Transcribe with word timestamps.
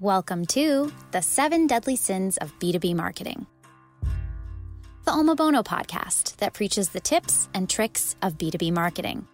Welcome 0.00 0.44
to 0.48 0.92
the 1.12 1.22
seven 1.22 1.66
deadly 1.66 1.96
sins 1.96 2.36
of 2.36 2.52
B2B 2.58 2.94
marketing, 2.94 3.46
the 5.06 5.12
Omobono 5.12 5.64
podcast 5.64 6.36
that 6.36 6.52
preaches 6.52 6.90
the 6.90 7.00
tips 7.00 7.48
and 7.54 7.66
tricks 7.66 8.14
of 8.20 8.36
B2B 8.36 8.74
marketing. 8.74 9.26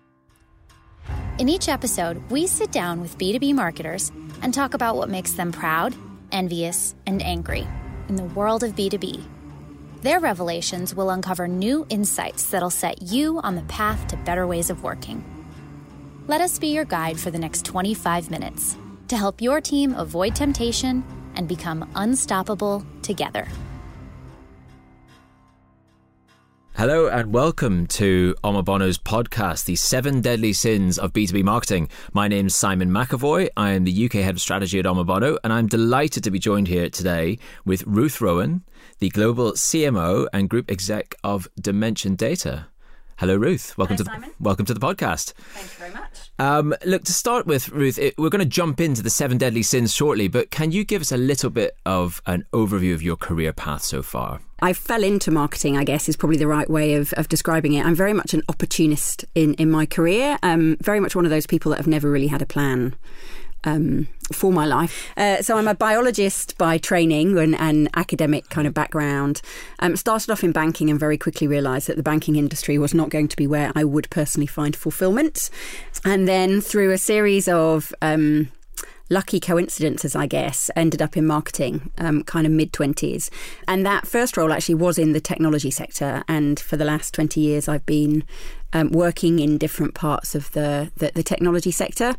In 1.41 1.49
each 1.49 1.69
episode, 1.69 2.23
we 2.31 2.47
sit 2.47 2.71
down 2.71 3.01
with 3.01 3.19
B2B 3.19 3.53
marketers 3.55 4.13
and 4.41 4.55
talk 4.55 4.75
about 4.75 4.95
what 4.95 5.09
makes 5.09 5.33
them 5.33 5.51
proud, 5.51 5.97
envious, 6.31 6.95
and 7.09 7.21
angry 7.25 7.67
in 8.09 8.15
the 8.15 8.23
world 8.23 8.63
of 8.63 8.77
B2B. 8.77 9.21
Their 10.03 10.21
revelations 10.21 10.95
will 10.95 11.11
uncover 11.11 11.49
new 11.49 11.85
insights 11.89 12.47
that'll 12.47 12.71
set 12.71 13.03
you 13.03 13.41
on 13.41 13.57
the 13.57 13.63
path 13.63 14.07
to 14.07 14.17
better 14.19 14.47
ways 14.47 14.71
of 14.71 14.85
working. 14.85 15.25
Let 16.29 16.41
us 16.41 16.61
be 16.61 16.69
your 16.69 16.85
guide 16.85 17.19
for 17.19 17.33
the 17.33 17.39
next 17.41 17.65
25 17.65 18.31
minutes 18.31 18.77
to 19.13 19.19
help 19.19 19.43
your 19.43 19.61
team 19.61 19.95
avoid 19.97 20.35
temptation 20.35 21.05
and 21.37 21.47
become 21.47 21.87
unstoppable 21.97 22.83
together. 23.03 23.47
Hello 26.75 27.09
and 27.09 27.31
welcome 27.31 27.87
to 27.89 28.35
Omobono's 28.43 28.97
podcast, 28.97 29.67
The 29.67 29.77
Seven 29.77 30.23
Deadly 30.23 30.55
Sins 30.55 30.99
of 30.99 31.13
B2B 31.13 31.45
Marketing. 31.45 31.91
My 32.15 32.27
name's 32.27 32.57
Simon 32.57 32.89
McEvoy. 32.89 33.51
I 33.55 33.73
am 33.73 33.85
the 33.85 34.07
UK 34.07 34.15
Head 34.15 34.37
of 34.37 34.41
Strategy 34.41 34.79
at 34.79 34.87
Omobono, 34.87 35.37
and 35.45 35.53
I'm 35.53 35.67
delighted 35.67 36.25
to 36.25 36.31
be 36.31 36.39
joined 36.39 36.69
here 36.69 36.89
today 36.89 37.39
with 37.67 37.85
Ruth 37.87 38.23
Rowan, 38.23 38.65
the 38.99 39.11
Global 39.11 39.53
CMO 39.53 40.27
and 40.33 40.49
Group 40.49 40.71
Exec 40.71 41.15
of 41.23 41.47
Dimension 41.61 42.15
Data. 42.15 42.72
Hello, 43.19 43.37
Ruth. 43.37 43.77
Welcome 43.79 43.97
Hello, 43.97 44.05
to 44.05 44.11
Simon. 44.11 44.31
the, 44.31 44.45
welcome 44.45 44.67
to 44.67 44.75
the 44.75 44.81
podcast. 44.81 45.33
Thank 45.35 45.67
you 45.67 45.79
very 45.79 45.93
much. 45.93 46.33
Um, 46.39 46.75
look, 46.85 47.05
to 47.05 47.13
start 47.13 47.47
with, 47.47 47.69
Ruth, 47.69 47.99
it, 47.99 48.15
we're 48.19 48.31
going 48.31 48.41
to 48.41 48.45
jump 48.45 48.81
into 48.81 49.03
the 49.03 49.11
seven 49.11 49.39
deadly 49.39 49.63
sins 49.63 49.95
shortly, 49.95 50.29
but 50.29 50.51
can 50.51 50.73
you 50.73 50.85
give 50.85 51.03
us 51.03 51.13
a 51.13 51.17
little 51.17 51.51
bit 51.51 51.77
of 51.87 52.21
an 52.27 52.45
overview 52.53 52.95
of 52.95 53.03
your 53.03 53.17
career 53.17 53.53
path 53.53 53.83
so 53.83 54.03
far? 54.03 54.41
I 54.61 54.73
fell 54.73 55.03
into 55.05 55.31
marketing, 55.31 55.77
I 55.77 55.85
guess, 55.85 56.09
is 56.09 56.17
probably 56.17 56.37
the 56.37 56.47
right 56.47 56.69
way 56.71 56.95
of, 56.95 57.13
of 57.15 57.29
describing 57.29 57.75
it. 57.75 57.85
I'm 57.85 57.95
very 57.95 58.13
much 58.13 58.33
an 58.35 58.43
opportunist 58.49 59.25
in, 59.35 59.55
in 59.55 59.71
my 59.71 59.87
career. 59.87 60.39
Um, 60.43 60.77
very 60.81 61.01
much 61.01 61.15
one 61.15 61.25
of 61.25 61.31
those 61.31 61.47
people 61.47 61.71
that 61.71 61.77
have 61.77 61.87
never 61.87 62.11
really 62.11 62.29
had 62.29 62.43
a 62.43 62.47
plan. 62.47 62.95
Um, 63.65 64.09
for 64.33 64.53
my 64.53 64.65
life. 64.65 65.13
Uh, 65.17 65.43
so 65.43 65.57
I'm 65.57 65.69
a 65.69 65.75
biologist 65.75 66.57
by 66.59 66.79
training 66.79 67.39
and, 67.39 67.55
and 67.57 67.89
academic 67.95 68.49
kind 68.49 68.67
of 68.67 68.75
background. 68.75 69.43
Um, 69.79 69.97
started 69.97 70.31
off 70.31 70.43
in 70.43 70.53
banking 70.53 70.91
and 70.91 70.99
very 70.99 71.19
quickly 71.19 71.47
realised 71.47 71.89
that 71.89 71.97
the 71.97 72.03
banking 72.03 72.37
industry 72.37 72.79
was 72.79 72.95
not 72.95 73.11
going 73.11 73.29
to 73.29 73.37
be 73.37 73.47
where 73.47 73.73
I 73.75 73.85
would 73.85 74.09
personally 74.11 74.47
find 74.47 74.75
fulfilment. 74.75 75.51
And 76.05 76.27
then 76.27 76.61
through 76.61 76.93
a 76.93 76.99
series 76.99 77.47
of 77.49 77.95
um, 78.01 78.51
lucky 79.11 79.39
coincidences, 79.39 80.17
I 80.17 80.27
guess, 80.27 80.71
ended 80.75 81.03
up 81.03 81.17
in 81.17 81.27
marketing, 81.27 81.91
um, 81.99 82.25
kind 82.25 82.47
of 82.47 82.53
mid 82.53 82.73
20s. 82.73 83.31
And 83.69 83.85
that 83.87 84.07
first 84.07 84.37
role 84.37 84.53
actually 84.53 84.77
was 84.77 84.99
in 84.99 85.13
the 85.13 85.21
technology 85.21 85.71
sector. 85.71 86.25
And 86.29 86.59
for 86.59 86.77
the 86.77 86.85
last 86.85 87.15
20 87.15 87.41
years, 87.41 87.69
I've 87.69 87.87
been 87.87 88.25
um, 88.73 88.91
working 88.91 89.39
in 89.39 89.59
different 89.59 89.95
parts 89.95 90.35
of 90.35 90.51
the, 90.53 90.91
the, 90.97 91.13
the 91.15 91.23
technology 91.23 91.71
sector 91.71 92.17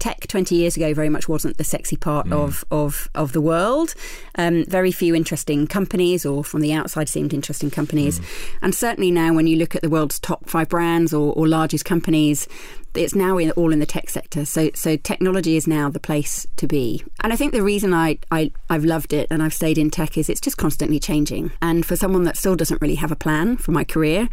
tech 0.00 0.26
20 0.26 0.54
years 0.54 0.76
ago 0.76 0.92
very 0.94 1.08
much 1.08 1.28
wasn't 1.28 1.56
the 1.56 1.64
sexy 1.64 1.96
part 1.96 2.26
mm. 2.26 2.32
of, 2.32 2.64
of, 2.70 3.08
of 3.14 3.32
the 3.32 3.40
world. 3.40 3.94
Um, 4.36 4.64
very 4.66 4.92
few 4.92 5.14
interesting 5.14 5.66
companies, 5.66 6.26
or 6.26 6.42
from 6.42 6.60
the 6.60 6.72
outside 6.72 7.08
seemed 7.08 7.32
interesting 7.32 7.70
companies. 7.70 8.18
Mm. 8.18 8.24
And 8.62 8.74
certainly 8.74 9.10
now, 9.10 9.34
when 9.34 9.46
you 9.46 9.56
look 9.56 9.76
at 9.76 9.82
the 9.82 9.90
world's 9.90 10.18
top 10.18 10.48
five 10.48 10.68
brands 10.68 11.14
or, 11.14 11.32
or 11.34 11.46
largest 11.46 11.84
companies, 11.84 12.48
it's 12.94 13.14
now 13.14 13.38
in, 13.38 13.50
all 13.52 13.72
in 13.72 13.78
the 13.78 13.86
tech 13.86 14.10
sector. 14.10 14.44
So, 14.44 14.70
so 14.74 14.96
technology 14.96 15.56
is 15.56 15.66
now 15.66 15.88
the 15.90 16.00
place 16.00 16.46
to 16.56 16.66
be. 16.66 17.04
And 17.22 17.32
I 17.32 17.36
think 17.36 17.52
the 17.52 17.62
reason 17.62 17.94
I, 17.94 18.18
I, 18.30 18.50
I've 18.68 18.84
loved 18.84 19.12
it 19.12 19.28
and 19.30 19.42
I've 19.42 19.54
stayed 19.54 19.78
in 19.78 19.90
tech 19.90 20.18
is 20.18 20.28
it's 20.28 20.40
just 20.40 20.56
constantly 20.56 20.98
changing. 20.98 21.52
And 21.62 21.86
for 21.86 21.94
someone 21.94 22.24
that 22.24 22.36
still 22.36 22.56
doesn't 22.56 22.80
really 22.82 22.96
have 22.96 23.12
a 23.12 23.16
plan 23.16 23.56
for 23.56 23.70
my 23.70 23.84
career, 23.84 24.28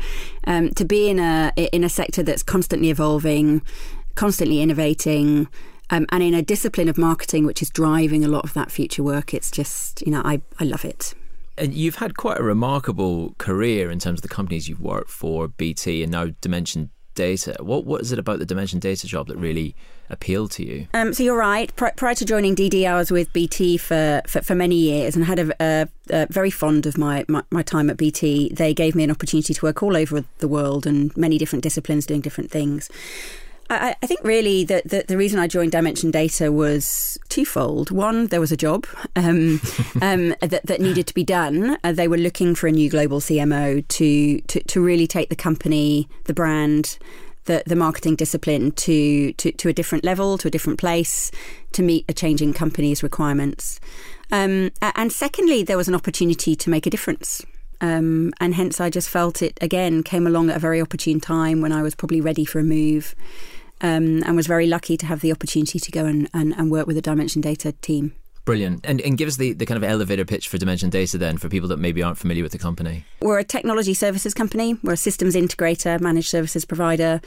um, 0.45 0.71
to 0.71 0.85
be 0.85 1.09
in 1.09 1.19
a 1.19 1.51
in 1.71 1.83
a 1.83 1.89
sector 1.89 2.23
that's 2.23 2.43
constantly 2.43 2.89
evolving, 2.89 3.61
constantly 4.17 4.61
innovating. 4.61 5.47
Um, 5.89 6.05
and 6.11 6.21
in 6.21 6.33
a 6.33 6.41
discipline 6.41 6.89
of 6.89 6.97
marketing 6.97 7.45
which 7.45 7.61
is 7.61 7.69
driving 7.69 8.25
a 8.25 8.27
lot 8.27 8.43
of 8.43 8.53
that 8.55 8.69
future 8.69 9.03
work, 9.03 9.33
it's 9.33 9.49
just, 9.49 10.01
you 10.05 10.11
know, 10.11 10.21
I, 10.25 10.41
I 10.59 10.65
love 10.65 10.83
it. 10.83 11.13
And 11.57 11.73
you've 11.73 11.95
had 11.95 12.17
quite 12.17 12.39
a 12.39 12.43
remarkable 12.43 13.33
career 13.37 13.89
in 13.89 13.99
terms 13.99 14.19
of 14.19 14.23
the 14.23 14.27
companies 14.27 14.67
you've 14.67 14.81
worked 14.81 15.09
for, 15.09 15.47
BT 15.47 16.03
and 16.03 16.11
now 16.11 16.27
Dimension 16.41 16.89
Data. 17.15 17.55
What 17.59 17.85
what 17.85 18.01
is 18.01 18.11
it 18.11 18.19
about 18.19 18.37
the 18.37 18.45
Dimension 18.45 18.79
Data 18.79 19.07
job 19.07 19.27
that 19.27 19.37
really 19.37 19.75
appealed 20.09 20.51
to 20.51 20.63
you? 20.63 20.87
Um, 20.93 21.13
so 21.13 21.23
you're 21.23 21.37
right. 21.37 21.75
Pri- 21.75 21.93
prior 21.95 22.13
to 22.13 22.25
joining 22.25 22.55
DD, 22.55 22.87
I 22.87 22.95
was 22.95 23.09
with 23.09 23.33
BT 23.33 23.77
for, 23.77 24.21
for, 24.27 24.41
for 24.41 24.53
many 24.53 24.75
years 24.75 25.15
and 25.15 25.25
had 25.25 25.39
a, 25.39 25.55
a, 25.59 25.87
a 26.11 26.27
very 26.29 26.51
fond 26.51 26.85
of 26.85 26.95
my, 26.95 27.25
my, 27.27 27.43
my 27.49 27.63
time 27.63 27.89
at 27.89 27.97
BT. 27.97 28.53
They 28.53 28.73
gave 28.73 28.93
me 28.93 29.03
an 29.03 29.09
opportunity 29.09 29.53
to 29.55 29.65
work 29.65 29.81
all 29.81 29.97
over 29.97 30.25
the 30.37 30.47
world 30.47 30.85
and 30.85 31.15
many 31.17 31.39
different 31.39 31.63
disciplines 31.63 32.05
doing 32.05 32.21
different 32.21 32.51
things. 32.51 32.87
I, 33.69 33.95
I 34.01 34.07
think 34.07 34.21
really 34.23 34.63
that 34.65 34.89
the, 34.89 35.03
the, 35.07 35.17
reason 35.17 35.39
I 35.39 35.47
joined 35.47 35.71
Dimension 35.71 36.11
Data 36.11 36.51
was 36.51 37.17
twofold. 37.29 37.91
One, 37.91 38.27
there 38.27 38.39
was 38.39 38.51
a 38.51 38.57
job 38.57 38.85
um, 39.15 39.59
um, 40.01 40.35
that, 40.41 40.61
that, 40.65 40.79
needed 40.79 41.07
to 41.07 41.13
be 41.13 41.23
done. 41.23 41.77
Uh, 41.83 41.91
they 41.91 42.07
were 42.07 42.17
looking 42.17 42.55
for 42.55 42.67
a 42.67 42.71
new 42.71 42.89
global 42.89 43.19
CMO 43.19 43.85
to, 43.87 44.41
to, 44.41 44.63
to 44.63 44.81
really 44.81 45.07
take 45.07 45.29
the 45.29 45.35
company, 45.35 46.07
the 46.25 46.33
brand, 46.33 46.97
the, 47.45 47.63
the 47.65 47.75
marketing 47.75 48.15
discipline 48.15 48.71
to, 48.73 49.33
to, 49.33 49.51
to 49.51 49.69
a 49.69 49.73
different 49.73 50.03
level, 50.03 50.37
to 50.37 50.47
a 50.47 50.51
different 50.51 50.79
place, 50.79 51.31
to 51.73 51.83
meet 51.83 52.05
a 52.07 52.13
changing 52.13 52.53
company's 52.53 53.03
requirements. 53.03 53.79
Um, 54.31 54.71
and 54.81 55.11
secondly, 55.11 55.63
there 55.63 55.77
was 55.77 55.87
an 55.87 55.95
opportunity 55.95 56.55
to 56.55 56.69
make 56.69 56.85
a 56.85 56.89
difference. 56.89 57.45
Um, 57.79 58.33
and 58.39 58.55
hence, 58.55 58.81
I 58.81 58.89
just 58.89 59.09
felt 59.09 59.41
it 59.41 59.57
again 59.61 60.03
came 60.03 60.25
along 60.25 60.49
at 60.49 60.57
a 60.57 60.59
very 60.59 60.81
opportune 60.81 61.19
time 61.19 61.61
when 61.61 61.71
I 61.71 61.81
was 61.81 61.95
probably 61.95 62.21
ready 62.21 62.43
for 62.43 62.59
a 62.59 62.63
move 62.63 63.15
um, 63.81 64.23
and 64.23 64.35
was 64.35 64.47
very 64.47 64.67
lucky 64.67 64.97
to 64.97 65.05
have 65.05 65.21
the 65.21 65.31
opportunity 65.31 65.79
to 65.79 65.91
go 65.91 66.05
and, 66.05 66.29
and, 66.33 66.53
and 66.53 66.71
work 66.71 66.87
with 66.87 66.95
the 66.95 67.01
Dimension 67.01 67.41
Data 67.41 67.71
team. 67.73 68.13
Brilliant. 68.47 68.85
And, 68.85 69.01
and 69.01 69.17
give 69.17 69.27
us 69.27 69.35
the, 69.35 69.51
the 69.51 69.65
kind 69.65 69.75
of 69.75 69.83
elevator 69.83 70.23
pitch 70.23 70.47
for 70.47 70.57
Dimension 70.57 70.89
Data 70.89 71.17
then 71.17 71.37
for 71.37 71.49
people 71.49 71.67
that 71.67 71.79
maybe 71.79 72.01
aren't 72.01 72.17
familiar 72.17 72.43
with 72.43 72.53
the 72.53 72.57
company. 72.57 73.03
We're 73.21 73.39
a 73.39 73.43
technology 73.43 73.93
services 73.93 74.33
company. 74.33 74.77
We're 74.83 74.93
a 74.93 74.97
systems 74.97 75.35
integrator, 75.35 75.99
managed 75.99 76.29
services 76.29 76.63
provider. 76.63 77.19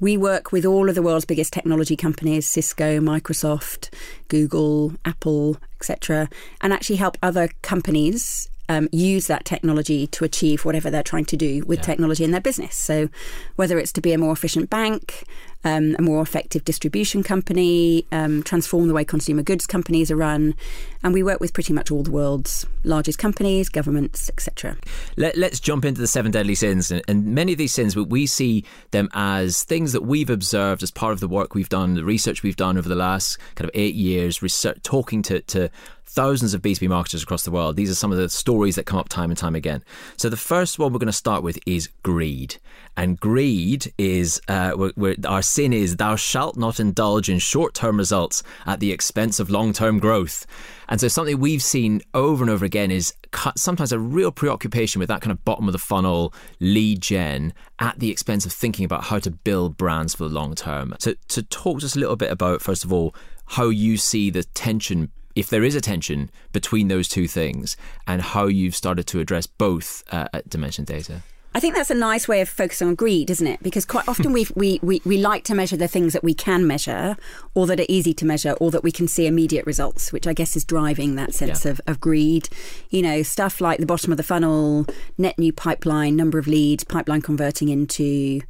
We 0.00 0.16
work 0.16 0.50
with 0.50 0.64
all 0.64 0.88
of 0.88 0.94
the 0.94 1.02
world's 1.02 1.26
biggest 1.26 1.52
technology 1.52 1.94
companies 1.94 2.46
Cisco, 2.46 3.00
Microsoft, 3.00 3.92
Google, 4.28 4.94
Apple, 5.04 5.58
etc., 5.78 6.30
and 6.62 6.72
actually 6.72 6.96
help 6.96 7.18
other 7.22 7.50
companies 7.60 8.48
um, 8.70 8.88
use 8.92 9.26
that 9.26 9.44
technology 9.44 10.06
to 10.06 10.24
achieve 10.24 10.64
whatever 10.64 10.90
they're 10.90 11.02
trying 11.02 11.26
to 11.26 11.36
do 11.36 11.64
with 11.66 11.80
yeah. 11.80 11.84
technology 11.84 12.24
in 12.24 12.30
their 12.30 12.40
business. 12.40 12.74
So, 12.74 13.10
whether 13.56 13.78
it's 13.78 13.92
to 13.92 14.00
be 14.00 14.14
a 14.14 14.18
more 14.18 14.32
efficient 14.32 14.70
bank, 14.70 15.24
um, 15.64 15.96
a 15.98 16.02
more 16.02 16.22
effective 16.22 16.64
distribution 16.64 17.22
company, 17.22 18.06
um, 18.12 18.42
transform 18.42 18.88
the 18.88 18.94
way 18.94 19.04
consumer 19.04 19.42
goods 19.42 19.66
companies 19.66 20.10
are 20.10 20.16
run, 20.16 20.54
and 21.02 21.12
we 21.14 21.22
work 21.22 21.40
with 21.40 21.52
pretty 21.52 21.72
much 21.72 21.90
all 21.90 22.02
the 22.02 22.10
world's 22.10 22.66
largest 22.84 23.18
companies, 23.18 23.68
governments, 23.68 24.28
etc. 24.30 24.76
Let, 25.16 25.36
us 25.36 25.60
jump 25.60 25.84
into 25.84 26.00
the 26.00 26.06
seven 26.06 26.32
deadly 26.32 26.54
sins, 26.54 26.90
and, 26.90 27.02
and 27.08 27.26
many 27.26 27.52
of 27.52 27.58
these 27.58 27.72
sins, 27.72 27.96
we 27.96 28.26
see 28.26 28.64
them 28.90 29.08
as 29.14 29.62
things 29.64 29.92
that 29.92 30.02
we've 30.02 30.30
observed 30.30 30.82
as 30.82 30.90
part 30.90 31.12
of 31.12 31.20
the 31.20 31.28
work 31.28 31.54
we've 31.54 31.68
done, 31.68 31.94
the 31.94 32.04
research 32.04 32.42
we've 32.42 32.56
done 32.56 32.76
over 32.76 32.88
the 32.88 32.94
last 32.94 33.38
kind 33.54 33.68
of 33.68 33.70
eight 33.74 33.94
years, 33.94 34.42
research, 34.42 34.78
talking 34.82 35.22
to, 35.22 35.40
to 35.40 35.70
thousands 36.12 36.52
of 36.52 36.60
B2B 36.60 36.88
marketers 36.88 37.22
across 37.22 37.44
the 37.44 37.50
world. 37.50 37.76
These 37.76 37.90
are 37.90 37.94
some 37.94 38.12
of 38.12 38.18
the 38.18 38.28
stories 38.28 38.76
that 38.76 38.84
come 38.84 38.98
up 38.98 39.08
time 39.08 39.30
and 39.30 39.38
time 39.38 39.54
again. 39.54 39.82
So 40.18 40.28
the 40.28 40.36
first 40.36 40.78
one 40.78 40.92
we're 40.92 40.98
going 40.98 41.06
to 41.06 41.12
start 41.12 41.42
with 41.42 41.58
is 41.64 41.88
greed. 42.02 42.56
And 42.96 43.18
greed 43.18 43.92
is 43.96 44.40
uh, 44.48 44.72
we're, 44.76 44.92
we're, 44.96 45.16
our 45.26 45.42
sin 45.42 45.72
is 45.72 45.96
thou 45.96 46.16
shalt 46.16 46.56
not 46.56 46.78
indulge 46.78 47.30
in 47.30 47.38
short 47.38 47.74
term 47.74 47.96
results 47.96 48.42
at 48.66 48.80
the 48.80 48.92
expense 48.92 49.40
of 49.40 49.50
long 49.50 49.72
term 49.72 49.98
growth. 49.98 50.46
And 50.88 51.00
so 51.00 51.08
something 51.08 51.38
we've 51.38 51.62
seen 51.62 52.02
over 52.12 52.44
and 52.44 52.50
over 52.50 52.64
again 52.64 52.90
is 52.90 53.14
sometimes 53.56 53.92
a 53.92 53.98
real 53.98 54.30
preoccupation 54.30 54.98
with 54.98 55.08
that 55.08 55.22
kind 55.22 55.32
of 55.32 55.42
bottom 55.44 55.66
of 55.68 55.72
the 55.72 55.78
funnel 55.78 56.34
lead 56.60 57.00
gen 57.00 57.54
at 57.78 57.98
the 57.98 58.10
expense 58.10 58.44
of 58.44 58.52
thinking 58.52 58.84
about 58.84 59.04
how 59.04 59.18
to 59.18 59.30
build 59.30 59.76
brands 59.78 60.14
for 60.14 60.28
the 60.28 60.34
long 60.34 60.54
term. 60.54 60.94
So 60.98 61.14
to 61.28 61.42
talk 61.42 61.80
just 61.80 61.96
a 61.96 61.98
little 61.98 62.16
bit 62.16 62.30
about 62.30 62.60
first 62.60 62.84
of 62.84 62.92
all 62.92 63.14
how 63.46 63.68
you 63.68 63.96
see 63.96 64.30
the 64.30 64.44
tension 64.44 65.10
if 65.34 65.48
there 65.48 65.64
is 65.64 65.74
a 65.74 65.80
tension 65.80 66.30
between 66.52 66.88
those 66.88 67.08
two 67.08 67.26
things 67.26 67.76
and 68.06 68.20
how 68.20 68.46
you've 68.46 68.76
started 68.76 69.06
to 69.06 69.20
address 69.20 69.46
both 69.46 70.04
uh, 70.12 70.28
at 70.34 70.48
Dimension 70.50 70.84
Data. 70.84 71.22
I 71.54 71.60
think 71.60 71.74
that's 71.74 71.90
a 71.90 71.94
nice 71.94 72.26
way 72.26 72.40
of 72.40 72.48
focusing 72.48 72.88
on 72.88 72.94
greed, 72.94 73.28
isn't 73.28 73.46
it? 73.46 73.62
Because 73.62 73.84
quite 73.84 74.08
often 74.08 74.32
we 74.32 74.46
we, 74.54 74.80
we, 74.82 75.02
we 75.04 75.18
like 75.18 75.44
to 75.44 75.54
measure 75.54 75.76
the 75.76 75.88
things 75.88 76.14
that 76.14 76.24
we 76.24 76.34
can 76.34 76.66
measure 76.66 77.16
or 77.54 77.66
that 77.66 77.78
are 77.78 77.86
easy 77.88 78.14
to 78.14 78.24
measure 78.24 78.52
or 78.52 78.70
that 78.70 78.82
we 78.82 78.90
can 78.90 79.06
see 79.06 79.26
immediate 79.26 79.66
results, 79.66 80.12
which 80.12 80.26
I 80.26 80.32
guess 80.32 80.56
is 80.56 80.64
driving 80.64 81.14
that 81.16 81.34
sense 81.34 81.64
yeah. 81.64 81.72
of, 81.72 81.80
of 81.86 82.00
greed. 82.00 82.48
You 82.90 83.02
know, 83.02 83.22
stuff 83.22 83.60
like 83.60 83.80
the 83.80 83.86
bottom 83.86 84.12
of 84.12 84.16
the 84.16 84.22
funnel, 84.22 84.86
net 85.18 85.38
new 85.38 85.52
pipeline, 85.52 86.16
number 86.16 86.38
of 86.38 86.46
leads, 86.46 86.84
pipeline 86.84 87.22
converting 87.22 87.68
into 87.68 88.40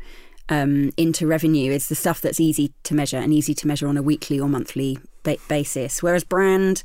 um, 0.49 0.93
into 0.97 1.27
revenue 1.27 1.73
is 1.73 1.89
the 1.89 1.95
stuff 1.95 2.21
that's 2.21 2.39
easy 2.39 2.73
to 2.85 2.95
measure 2.95 3.17
and 3.17 3.33
easy 3.33 3.55
to 3.55 3.67
measure 3.67 3.89
on 3.89 3.97
a 3.97 4.03
weekly 4.03 4.39
or 4.39 4.49
monthly 4.49 4.99
ba- 5.23 5.39
basis. 5.49 6.03
Whereas 6.03 6.25
brand, 6.25 6.83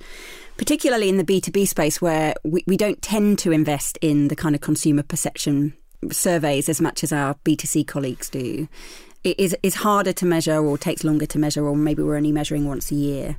particularly 0.57 1.09
in 1.09 1.17
the 1.17 1.23
B2B 1.23 1.67
space 1.67 2.01
where 2.01 2.33
we, 2.43 2.63
we 2.65 2.77
don't 2.77 3.01
tend 3.01 3.39
to 3.39 3.51
invest 3.51 3.97
in 4.01 4.29
the 4.29 4.35
kind 4.35 4.55
of 4.55 4.61
consumer 4.61 5.03
perception 5.03 5.73
surveys 6.11 6.69
as 6.69 6.81
much 6.81 7.03
as 7.03 7.11
our 7.11 7.35
B2C 7.45 7.87
colleagues 7.87 8.29
do, 8.29 8.67
it 9.23 9.39
is, 9.39 9.55
is 9.63 9.75
harder 9.75 10.13
to 10.13 10.25
measure 10.25 10.57
or 10.57 10.77
takes 10.77 11.03
longer 11.03 11.25
to 11.27 11.39
measure, 11.39 11.65
or 11.65 11.75
maybe 11.75 12.03
we're 12.03 12.17
only 12.17 12.31
measuring 12.31 12.67
once 12.67 12.91
a 12.91 12.95
year. 12.95 13.37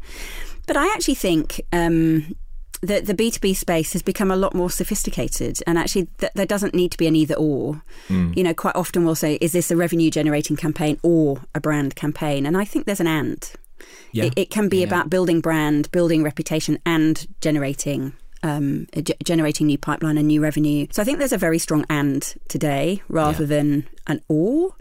But 0.66 0.76
I 0.76 0.86
actually 0.92 1.14
think 1.14 1.60
um, 1.72 2.36
that 2.82 3.06
the 3.06 3.14
B2B 3.14 3.56
space 3.56 3.92
has 3.94 4.02
become 4.02 4.30
a 4.30 4.36
lot 4.36 4.54
more 4.54 4.70
sophisticated, 4.70 5.58
and 5.66 5.78
actually, 5.78 6.08
th- 6.18 6.32
there 6.34 6.46
doesn't 6.46 6.74
need 6.74 6.92
to 6.92 6.98
be 6.98 7.06
an 7.06 7.16
either 7.16 7.34
or. 7.34 7.82
Mm. 8.08 8.36
You 8.36 8.44
know, 8.44 8.54
quite 8.54 8.76
often 8.76 9.04
we'll 9.04 9.14
say, 9.14 9.34
is 9.40 9.52
this 9.52 9.70
a 9.70 9.76
revenue 9.76 10.10
generating 10.10 10.56
campaign 10.56 10.98
or 11.02 11.40
a 11.54 11.60
brand 11.60 11.96
campaign? 11.96 12.44
And 12.44 12.56
I 12.56 12.64
think 12.64 12.86
there's 12.86 13.00
an 13.00 13.06
and. 13.06 13.50
Yeah. 14.12 14.24
It, 14.24 14.34
it 14.36 14.50
can 14.50 14.68
be 14.68 14.78
yeah. 14.78 14.86
about 14.86 15.10
building 15.10 15.40
brand, 15.40 15.90
building 15.90 16.22
reputation, 16.22 16.78
and 16.84 17.26
generating 17.40 18.12
um, 18.42 18.86
g- 18.94 19.14
generating 19.24 19.66
new 19.66 19.78
pipeline 19.78 20.18
and 20.18 20.28
new 20.28 20.40
revenue. 20.40 20.86
So 20.90 21.02
I 21.02 21.04
think 21.04 21.18
there's 21.18 21.32
a 21.32 21.38
very 21.38 21.58
strong 21.58 21.84
and 21.90 22.22
today 22.48 23.02
rather 23.08 23.44
yeah. 23.44 23.48
than 23.48 23.88
an 24.06 24.22
or. 24.28 24.74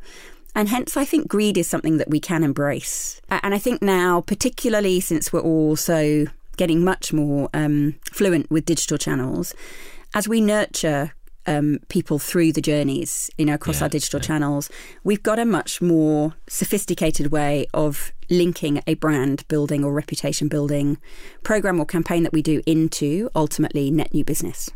And 0.55 0.69
hence, 0.69 0.97
I 0.97 1.05
think 1.05 1.27
greed 1.27 1.57
is 1.57 1.67
something 1.67 1.97
that 1.97 2.09
we 2.09 2.19
can 2.19 2.43
embrace. 2.43 3.21
And 3.29 3.53
I 3.53 3.59
think 3.59 3.81
now, 3.81 4.21
particularly 4.21 4.99
since 4.99 5.31
we're 5.31 5.39
all 5.41 5.75
so 5.75 6.25
getting 6.57 6.83
much 6.83 7.13
more 7.13 7.49
um, 7.53 7.95
fluent 8.11 8.49
with 8.49 8.65
digital 8.65 8.97
channels, 8.97 9.53
as 10.15 10.27
we 10.27 10.41
nurture 10.41 11.13
um, 11.47 11.79
people 11.87 12.19
through 12.19 12.51
the 12.51 12.61
journeys, 12.61 13.31
you 13.37 13.45
know, 13.45 13.55
across 13.55 13.79
yeah, 13.79 13.83
our 13.83 13.89
digital 13.89 14.19
yeah. 14.19 14.27
channels, 14.27 14.69
we've 15.03 15.23
got 15.23 15.39
a 15.39 15.45
much 15.45 15.81
more 15.81 16.35
sophisticated 16.47 17.31
way 17.31 17.65
of 17.73 18.11
linking 18.29 18.83
a 18.85 18.93
brand 18.95 19.47
building 19.47 19.83
or 19.83 19.93
reputation 19.93 20.47
building 20.47 20.97
program 21.43 21.79
or 21.79 21.85
campaign 21.85 22.23
that 22.23 22.33
we 22.33 22.41
do 22.41 22.61
into 22.65 23.29
ultimately 23.35 23.89
net 23.89 24.13
new 24.13 24.23
business. 24.25 24.69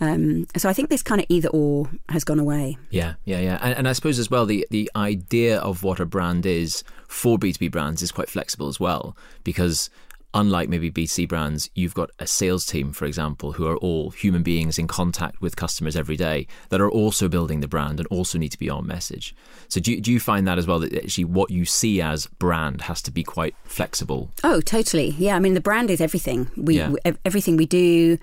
Um, 0.00 0.46
so 0.56 0.68
I 0.68 0.72
think 0.72 0.90
this 0.90 1.02
kind 1.02 1.20
of 1.20 1.26
either 1.28 1.48
or 1.48 1.90
has 2.08 2.24
gone 2.24 2.40
away. 2.40 2.76
Yeah, 2.90 3.14
yeah, 3.24 3.40
yeah. 3.40 3.58
And, 3.62 3.78
and, 3.78 3.88
I 3.88 3.92
suppose 3.92 4.18
as 4.18 4.28
well, 4.28 4.44
the, 4.44 4.66
the 4.70 4.90
idea 4.96 5.58
of 5.60 5.84
what 5.84 6.00
a 6.00 6.04
brand 6.04 6.46
is 6.46 6.82
for 7.08 7.38
B2B 7.38 7.70
brands 7.70 8.02
is 8.02 8.10
quite 8.10 8.28
flexible 8.28 8.68
as 8.68 8.80
well, 8.80 9.16
because 9.44 9.90
unlike 10.34 10.68
maybe 10.68 10.90
B2C 10.90 11.28
brands, 11.28 11.70
you've 11.74 11.94
got 11.94 12.10
a 12.18 12.26
sales 12.26 12.66
team, 12.66 12.92
for 12.92 13.06
example, 13.06 13.52
who 13.52 13.66
are 13.66 13.76
all 13.76 14.10
human 14.10 14.42
beings 14.42 14.78
in 14.78 14.86
contact 14.86 15.40
with 15.40 15.56
customers 15.56 15.96
every 15.96 16.16
day 16.16 16.46
that 16.68 16.80
are 16.80 16.90
also 16.90 17.28
building 17.28 17.60
the 17.60 17.68
brand 17.68 18.00
and 18.00 18.06
also 18.08 18.36
need 18.36 18.50
to 18.50 18.58
be 18.58 18.68
on 18.68 18.86
message. 18.86 19.34
So 19.68 19.80
do 19.80 19.92
you, 19.92 20.00
do 20.00 20.12
you 20.12 20.20
find 20.20 20.46
that 20.46 20.58
as 20.58 20.66
well, 20.66 20.80
that 20.80 20.94
actually 20.94 21.24
what 21.24 21.50
you 21.50 21.64
see 21.64 22.02
as 22.02 22.26
brand 22.26 22.82
has 22.82 23.00
to 23.02 23.10
be 23.10 23.22
quite 23.22 23.54
flexible? 23.64 24.30
Oh, 24.42 24.60
totally. 24.60 25.10
Yeah. 25.18 25.36
I 25.36 25.38
mean, 25.38 25.54
the 25.54 25.60
brand 25.60 25.90
is 25.90 26.00
everything. 26.00 26.50
We, 26.56 26.78
yeah. 26.78 26.94
everything 27.24 27.56
we 27.56 27.66
do 27.66 28.18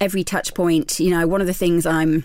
every 0.00 0.24
touch 0.24 0.54
point. 0.54 1.00
You 1.00 1.10
know, 1.10 1.26
one 1.26 1.40
of 1.40 1.46
the 1.46 1.54
things 1.54 1.86
I'm 1.86 2.24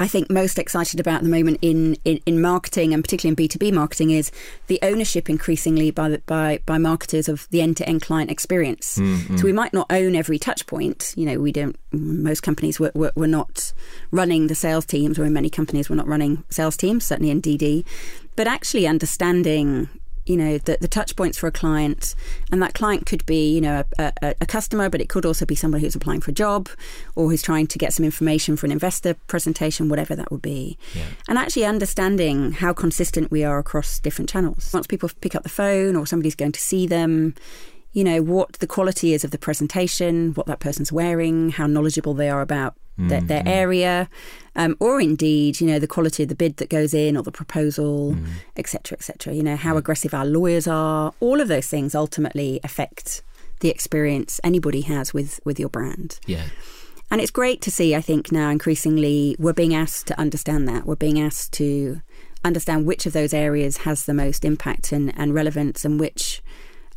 I 0.00 0.08
think 0.08 0.30
most 0.30 0.58
excited 0.58 0.98
about 0.98 1.16
at 1.16 1.22
the 1.24 1.28
moment 1.28 1.58
in, 1.60 1.94
in, 2.06 2.20
in, 2.24 2.40
marketing 2.40 2.94
and 2.94 3.04
particularly 3.04 3.36
in 3.38 3.48
B2B 3.48 3.70
marketing 3.70 4.10
is 4.10 4.32
the 4.66 4.78
ownership 4.82 5.28
increasingly 5.28 5.90
by 5.90 6.16
by 6.24 6.60
by 6.64 6.78
marketers 6.78 7.28
of 7.28 7.46
the 7.50 7.60
end 7.60 7.76
to 7.76 7.88
end 7.88 8.00
client 8.00 8.30
experience. 8.30 8.96
Mm-hmm. 8.96 9.36
So 9.36 9.44
we 9.44 9.52
might 9.52 9.74
not 9.74 9.86
own 9.90 10.16
every 10.16 10.38
touch 10.38 10.66
point. 10.66 11.12
You 11.18 11.26
know, 11.26 11.38
we 11.38 11.52
don't. 11.52 11.78
Most 11.92 12.42
companies 12.42 12.80
were, 12.80 12.92
were, 12.94 13.12
were 13.14 13.26
not 13.26 13.74
running 14.10 14.46
the 14.46 14.54
sales 14.54 14.86
teams, 14.86 15.18
or 15.18 15.26
in 15.26 15.34
many 15.34 15.50
companies 15.50 15.90
we're 15.90 15.96
not 15.96 16.08
running 16.08 16.44
sales 16.48 16.78
teams. 16.78 17.04
Certainly 17.04 17.30
in 17.30 17.42
DD, 17.42 17.84
but 18.36 18.46
actually 18.46 18.86
understanding 18.86 19.90
you 20.26 20.36
know 20.36 20.58
the, 20.58 20.78
the 20.80 20.88
touch 20.88 21.16
points 21.16 21.38
for 21.38 21.46
a 21.46 21.52
client 21.52 22.14
and 22.52 22.62
that 22.62 22.74
client 22.74 23.06
could 23.06 23.24
be 23.26 23.52
you 23.54 23.60
know 23.60 23.84
a, 23.98 24.12
a, 24.22 24.34
a, 24.40 24.46
customer 24.46 24.88
but 24.88 25.00
it 25.00 25.08
could 25.08 25.24
also 25.24 25.46
be 25.46 25.54
somebody 25.54 25.84
who's 25.84 25.94
applying 25.94 26.20
for 26.20 26.30
a 26.30 26.34
job 26.34 26.68
or 27.14 27.30
who's 27.30 27.42
trying 27.42 27.66
to 27.66 27.78
get 27.78 27.92
some 27.92 28.04
information 28.04 28.56
for 28.56 28.66
an 28.66 28.72
investor 28.72 29.14
presentation 29.26 29.88
whatever 29.88 30.14
that 30.14 30.30
would 30.30 30.42
be 30.42 30.76
yeah. 30.94 31.06
and 31.28 31.38
actually 31.38 31.64
understanding 31.64 32.52
how 32.52 32.72
consistent 32.72 33.30
we 33.30 33.44
are 33.44 33.58
across 33.58 33.98
different 34.00 34.28
channels 34.28 34.70
once 34.72 34.86
people 34.86 35.10
pick 35.20 35.34
up 35.34 35.42
the 35.42 35.48
phone 35.48 35.96
or 35.96 36.06
somebody's 36.06 36.34
going 36.34 36.52
to 36.52 36.60
see 36.60 36.86
them 36.86 37.34
you 37.92 38.04
know 38.04 38.22
what 38.22 38.52
the 38.54 38.66
quality 38.66 39.12
is 39.12 39.24
of 39.24 39.30
the 39.30 39.38
presentation 39.38 40.32
what 40.34 40.46
that 40.46 40.60
person's 40.60 40.92
wearing 40.92 41.50
how 41.50 41.66
knowledgeable 41.66 42.14
they 42.14 42.28
are 42.28 42.40
about 42.40 42.74
their, 43.08 43.20
their 43.20 43.40
mm-hmm. 43.40 43.48
area, 43.48 44.08
um, 44.56 44.76
or 44.80 45.00
indeed, 45.00 45.60
you 45.60 45.66
know, 45.66 45.78
the 45.78 45.86
quality 45.86 46.22
of 46.22 46.28
the 46.28 46.34
bid 46.34 46.56
that 46.58 46.68
goes 46.68 46.92
in 46.94 47.16
or 47.16 47.22
the 47.22 47.32
proposal, 47.32 48.16
etc., 48.56 48.96
mm. 48.96 49.00
etc. 49.00 49.32
Et 49.32 49.36
you 49.36 49.42
know, 49.42 49.56
how 49.56 49.76
aggressive 49.76 50.14
our 50.14 50.26
lawyers 50.26 50.66
are. 50.66 51.12
All 51.20 51.40
of 51.40 51.48
those 51.48 51.66
things 51.66 51.94
ultimately 51.94 52.60
affect 52.62 53.22
the 53.60 53.68
experience 53.68 54.40
anybody 54.42 54.82
has 54.82 55.14
with 55.14 55.40
with 55.44 55.58
your 55.58 55.68
brand. 55.68 56.18
Yeah. 56.26 56.44
And 57.10 57.20
it's 57.20 57.30
great 57.32 57.60
to 57.62 57.70
see, 57.72 57.94
I 57.94 58.00
think, 58.00 58.30
now 58.30 58.50
increasingly 58.50 59.34
we're 59.38 59.52
being 59.52 59.74
asked 59.74 60.06
to 60.08 60.18
understand 60.18 60.68
that. 60.68 60.86
We're 60.86 60.94
being 60.94 61.20
asked 61.20 61.52
to 61.54 62.00
understand 62.44 62.86
which 62.86 63.04
of 63.04 63.12
those 63.12 63.34
areas 63.34 63.78
has 63.78 64.06
the 64.06 64.14
most 64.14 64.44
impact 64.44 64.92
and, 64.92 65.12
and 65.18 65.34
relevance 65.34 65.84
and 65.84 65.98
which, 65.98 66.40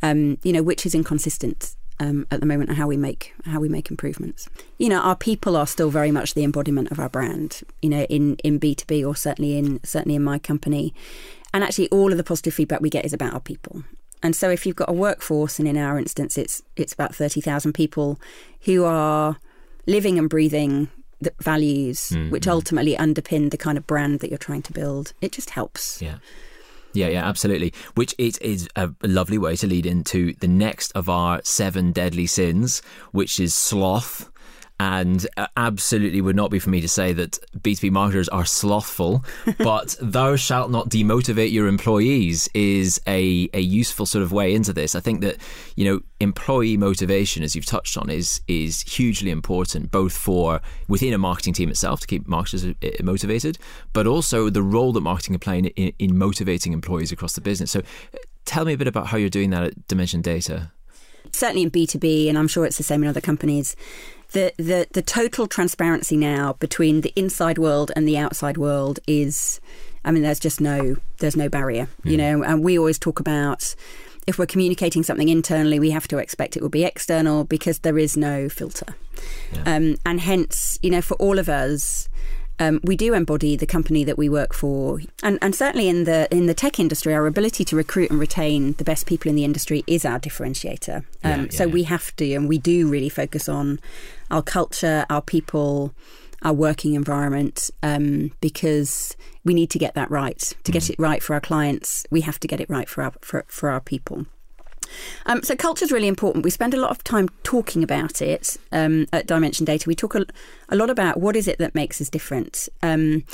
um, 0.02 0.38
you 0.42 0.52
know, 0.52 0.62
which 0.62 0.86
is 0.86 0.94
inconsistent 0.94 1.74
um, 2.00 2.26
at 2.30 2.40
the 2.40 2.46
moment 2.46 2.70
and 2.70 2.78
how 2.78 2.86
we 2.86 2.96
make 2.96 3.34
how 3.44 3.60
we 3.60 3.68
make 3.68 3.90
improvements. 3.90 4.48
You 4.78 4.88
know, 4.88 5.00
our 5.00 5.16
people 5.16 5.56
are 5.56 5.66
still 5.66 5.90
very 5.90 6.10
much 6.10 6.34
the 6.34 6.44
embodiment 6.44 6.90
of 6.90 6.98
our 6.98 7.08
brand. 7.08 7.62
You 7.82 7.90
know, 7.90 8.02
in 8.04 8.36
in 8.44 8.58
B 8.58 8.74
two 8.74 8.86
B 8.86 9.04
or 9.04 9.16
certainly 9.16 9.56
in 9.58 9.80
certainly 9.84 10.16
in 10.16 10.24
my 10.24 10.38
company, 10.38 10.94
and 11.52 11.62
actually 11.62 11.88
all 11.90 12.10
of 12.10 12.18
the 12.18 12.24
positive 12.24 12.54
feedback 12.54 12.80
we 12.80 12.90
get 12.90 13.04
is 13.04 13.12
about 13.12 13.34
our 13.34 13.40
people. 13.40 13.84
And 14.22 14.34
so, 14.34 14.50
if 14.50 14.64
you've 14.64 14.76
got 14.76 14.88
a 14.88 14.94
workforce, 14.94 15.58
and 15.58 15.68
in 15.68 15.76
our 15.76 15.98
instance, 15.98 16.38
it's 16.38 16.62
it's 16.76 16.92
about 16.92 17.14
thirty 17.14 17.40
thousand 17.40 17.74
people 17.74 18.18
who 18.62 18.84
are 18.84 19.36
living 19.86 20.18
and 20.18 20.30
breathing 20.30 20.88
the 21.20 21.32
values, 21.40 22.10
mm-hmm. 22.10 22.30
which 22.30 22.48
ultimately 22.48 22.96
underpin 22.96 23.50
the 23.50 23.56
kind 23.56 23.78
of 23.78 23.86
brand 23.86 24.20
that 24.20 24.30
you're 24.30 24.38
trying 24.38 24.62
to 24.62 24.72
build. 24.72 25.12
It 25.20 25.32
just 25.32 25.50
helps. 25.50 26.00
Yeah. 26.00 26.16
Yeah, 26.94 27.08
yeah, 27.08 27.28
absolutely. 27.28 27.74
Which 27.94 28.14
it 28.18 28.40
is 28.40 28.68
a 28.76 28.90
lovely 29.02 29.36
way 29.36 29.56
to 29.56 29.66
lead 29.66 29.84
into 29.84 30.32
the 30.34 30.48
next 30.48 30.92
of 30.92 31.08
our 31.08 31.40
seven 31.42 31.90
deadly 31.90 32.26
sins, 32.26 32.82
which 33.10 33.40
is 33.40 33.52
sloth 33.52 34.30
and 34.80 35.26
uh, 35.36 35.46
absolutely 35.56 36.20
would 36.20 36.34
not 36.34 36.50
be 36.50 36.58
for 36.58 36.70
me 36.70 36.80
to 36.80 36.88
say 36.88 37.12
that 37.12 37.38
B2B 37.58 37.90
marketers 37.92 38.28
are 38.30 38.44
slothful, 38.44 39.24
but 39.58 39.96
thou 40.00 40.34
shalt 40.34 40.70
not 40.70 40.88
demotivate 40.88 41.52
your 41.52 41.68
employees 41.68 42.48
is 42.54 43.00
a, 43.06 43.48
a 43.54 43.60
useful 43.60 44.04
sort 44.04 44.22
of 44.22 44.32
way 44.32 44.52
into 44.52 44.72
this. 44.72 44.94
I 44.94 45.00
think 45.00 45.20
that, 45.20 45.36
you 45.76 45.84
know, 45.84 46.00
employee 46.18 46.76
motivation, 46.76 47.44
as 47.44 47.54
you've 47.54 47.66
touched 47.66 47.96
on, 47.96 48.10
is 48.10 48.40
is 48.48 48.82
hugely 48.82 49.30
important, 49.30 49.90
both 49.90 50.12
for 50.12 50.60
within 50.88 51.12
a 51.12 51.18
marketing 51.18 51.54
team 51.54 51.70
itself 51.70 52.00
to 52.00 52.06
keep 52.06 52.26
marketers 52.26 52.64
uh, 52.64 52.88
motivated, 53.02 53.58
but 53.92 54.06
also 54.06 54.50
the 54.50 54.62
role 54.62 54.92
that 54.92 55.02
marketing 55.02 55.34
can 55.34 55.40
play 55.40 55.58
in, 55.58 55.66
in, 55.66 55.92
in 55.98 56.18
motivating 56.18 56.72
employees 56.72 57.12
across 57.12 57.34
the 57.34 57.40
business. 57.40 57.70
So 57.70 57.80
uh, 57.80 58.18
tell 58.44 58.64
me 58.64 58.72
a 58.72 58.78
bit 58.78 58.88
about 58.88 59.06
how 59.06 59.18
you're 59.18 59.28
doing 59.28 59.50
that 59.50 59.64
at 59.64 59.88
Dimension 59.88 60.20
Data 60.20 60.72
certainly 61.32 61.62
in 61.62 61.70
B2B, 61.70 62.28
and 62.28 62.38
I'm 62.38 62.48
sure 62.48 62.64
it's 62.64 62.76
the 62.76 62.82
same 62.82 63.02
in 63.02 63.08
other 63.08 63.20
companies, 63.20 63.76
the, 64.34 64.52
the, 64.56 64.86
the 64.92 65.02
total 65.02 65.46
transparency 65.46 66.16
now 66.16 66.54
between 66.54 67.00
the 67.00 67.12
inside 67.16 67.56
world 67.56 67.92
and 67.96 68.06
the 68.06 68.18
outside 68.18 68.58
world 68.58 68.98
is, 69.06 69.60
I 70.04 70.10
mean, 70.10 70.24
there's 70.24 70.40
just 70.40 70.60
no, 70.60 70.96
there's 71.18 71.36
no 71.36 71.48
barrier, 71.48 71.88
mm. 72.04 72.10
you 72.10 72.16
know, 72.16 72.42
and 72.42 72.62
we 72.62 72.76
always 72.76 72.98
talk 72.98 73.20
about 73.20 73.74
if 74.26 74.38
we're 74.38 74.46
communicating 74.46 75.02
something 75.02 75.28
internally, 75.28 75.78
we 75.78 75.90
have 75.90 76.08
to 76.08 76.18
expect 76.18 76.56
it 76.56 76.62
will 76.62 76.68
be 76.68 76.84
external 76.84 77.44
because 77.44 77.78
there 77.80 77.96
is 77.96 78.16
no 78.16 78.48
filter. 78.48 78.96
Yeah. 79.52 79.76
Um, 79.76 79.96
and 80.04 80.20
hence, 80.20 80.78
you 80.82 80.90
know, 80.90 81.00
for 81.00 81.14
all 81.14 81.38
of 81.38 81.48
us, 81.48 82.08
um, 82.58 82.80
we 82.84 82.96
do 82.96 83.14
embody 83.14 83.56
the 83.56 83.66
company 83.66 84.04
that 84.04 84.16
we 84.16 84.28
work 84.28 84.54
for, 84.54 85.00
and, 85.22 85.38
and 85.42 85.54
certainly 85.54 85.88
in 85.88 86.04
the 86.04 86.28
in 86.30 86.46
the 86.46 86.54
tech 86.54 86.78
industry, 86.78 87.12
our 87.12 87.26
ability 87.26 87.64
to 87.64 87.76
recruit 87.76 88.10
and 88.10 88.20
retain 88.20 88.74
the 88.74 88.84
best 88.84 89.06
people 89.06 89.28
in 89.28 89.34
the 89.36 89.44
industry 89.44 89.82
is 89.86 90.04
our 90.04 90.20
differentiator. 90.20 90.98
Um, 90.98 91.04
yeah, 91.22 91.42
yeah, 91.42 91.46
so 91.50 91.64
yeah. 91.64 91.72
we 91.72 91.82
have 91.84 92.14
to, 92.16 92.34
and 92.34 92.48
we 92.48 92.58
do 92.58 92.88
really 92.88 93.08
focus 93.08 93.48
on 93.48 93.80
our 94.30 94.42
culture, 94.42 95.04
our 95.10 95.22
people, 95.22 95.94
our 96.42 96.52
working 96.52 96.94
environment, 96.94 97.70
um, 97.82 98.30
because 98.40 99.16
we 99.44 99.52
need 99.52 99.70
to 99.70 99.78
get 99.78 99.94
that 99.94 100.10
right. 100.10 100.38
To 100.38 100.54
mm-hmm. 100.54 100.72
get 100.72 100.90
it 100.90 100.96
right 100.98 101.22
for 101.22 101.34
our 101.34 101.40
clients, 101.40 102.06
we 102.10 102.20
have 102.20 102.38
to 102.40 102.48
get 102.48 102.60
it 102.60 102.70
right 102.70 102.88
for 102.88 103.02
our 103.02 103.12
for, 103.20 103.44
for 103.48 103.70
our 103.70 103.80
people. 103.80 104.26
Um, 105.26 105.42
so 105.42 105.56
culture 105.56 105.84
is 105.84 105.92
really 105.92 106.08
important. 106.08 106.44
We 106.44 106.50
spend 106.50 106.74
a 106.74 106.80
lot 106.80 106.90
of 106.90 107.02
time 107.04 107.28
talking 107.42 107.82
about 107.82 108.22
it 108.22 108.56
um, 108.72 109.06
at 109.12 109.26
Dimension 109.26 109.64
Data. 109.64 109.88
We 109.88 109.94
talk 109.94 110.14
a, 110.14 110.24
a, 110.68 110.76
lot 110.76 110.90
about 110.90 111.18
what 111.18 111.36
is 111.36 111.48
it 111.48 111.58
that 111.58 111.74
makes 111.74 112.00
us 112.00 112.08
different, 112.08 112.68
um, 112.82 113.24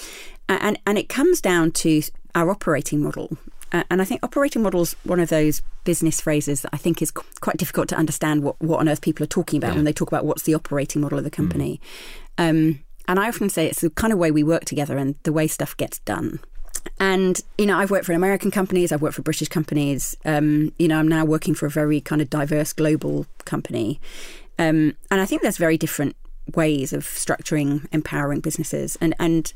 and 0.48 0.78
and 0.86 0.98
it 0.98 1.08
comes 1.08 1.40
down 1.40 1.72
to 1.72 2.02
our 2.34 2.50
operating 2.50 3.02
model. 3.02 3.36
Uh, 3.72 3.84
and 3.90 4.02
I 4.02 4.04
think 4.04 4.24
operating 4.24 4.62
model 4.62 4.82
is 4.82 4.96
one 5.04 5.20
of 5.20 5.28
those 5.28 5.62
business 5.84 6.20
phrases 6.20 6.62
that 6.62 6.70
I 6.72 6.76
think 6.76 7.00
is 7.02 7.12
quite 7.12 7.56
difficult 7.56 7.88
to 7.90 7.96
understand 7.96 8.42
what, 8.42 8.60
what 8.60 8.80
on 8.80 8.88
earth 8.88 9.00
people 9.00 9.22
are 9.22 9.28
talking 9.28 9.58
about 9.58 9.70
yeah. 9.70 9.76
when 9.76 9.84
they 9.84 9.92
talk 9.92 10.08
about 10.08 10.24
what's 10.24 10.42
the 10.42 10.54
operating 10.54 11.00
model 11.00 11.18
of 11.18 11.24
the 11.24 11.30
company. 11.30 11.80
Mm. 12.36 12.80
and 13.06 13.20
I 13.20 13.28
often 13.28 13.48
say 13.48 13.66
it's 13.66 13.82
the 13.82 13.90
kind 13.90 14.12
of 14.12 14.18
way 14.18 14.30
we 14.30 14.42
work 14.42 14.64
together 14.64 14.96
and 14.96 15.14
the 15.22 15.32
way 15.32 15.46
stuff 15.46 15.76
gets 15.76 16.00
done. 16.00 16.40
And 16.98 17.40
you 17.58 17.66
know, 17.66 17.78
I've 17.78 17.90
worked 17.90 18.06
for 18.06 18.12
American 18.12 18.50
companies, 18.50 18.92
I've 18.92 19.02
worked 19.02 19.16
for 19.16 19.22
British 19.22 19.48
companies. 19.48 20.16
Um, 20.24 20.72
you 20.78 20.88
know, 20.88 20.98
I'm 20.98 21.08
now 21.08 21.24
working 21.24 21.54
for 21.54 21.66
a 21.66 21.70
very 21.70 22.00
kind 22.00 22.20
of 22.20 22.30
diverse 22.30 22.72
global 22.72 23.26
company, 23.44 24.00
um, 24.58 24.94
and 25.10 25.20
I 25.20 25.26
think 25.26 25.42
there's 25.42 25.58
very 25.58 25.78
different 25.78 26.16
ways 26.54 26.92
of 26.92 27.04
structuring 27.04 27.86
empowering 27.92 28.40
businesses. 28.40 28.96
And 29.00 29.14
and 29.18 29.52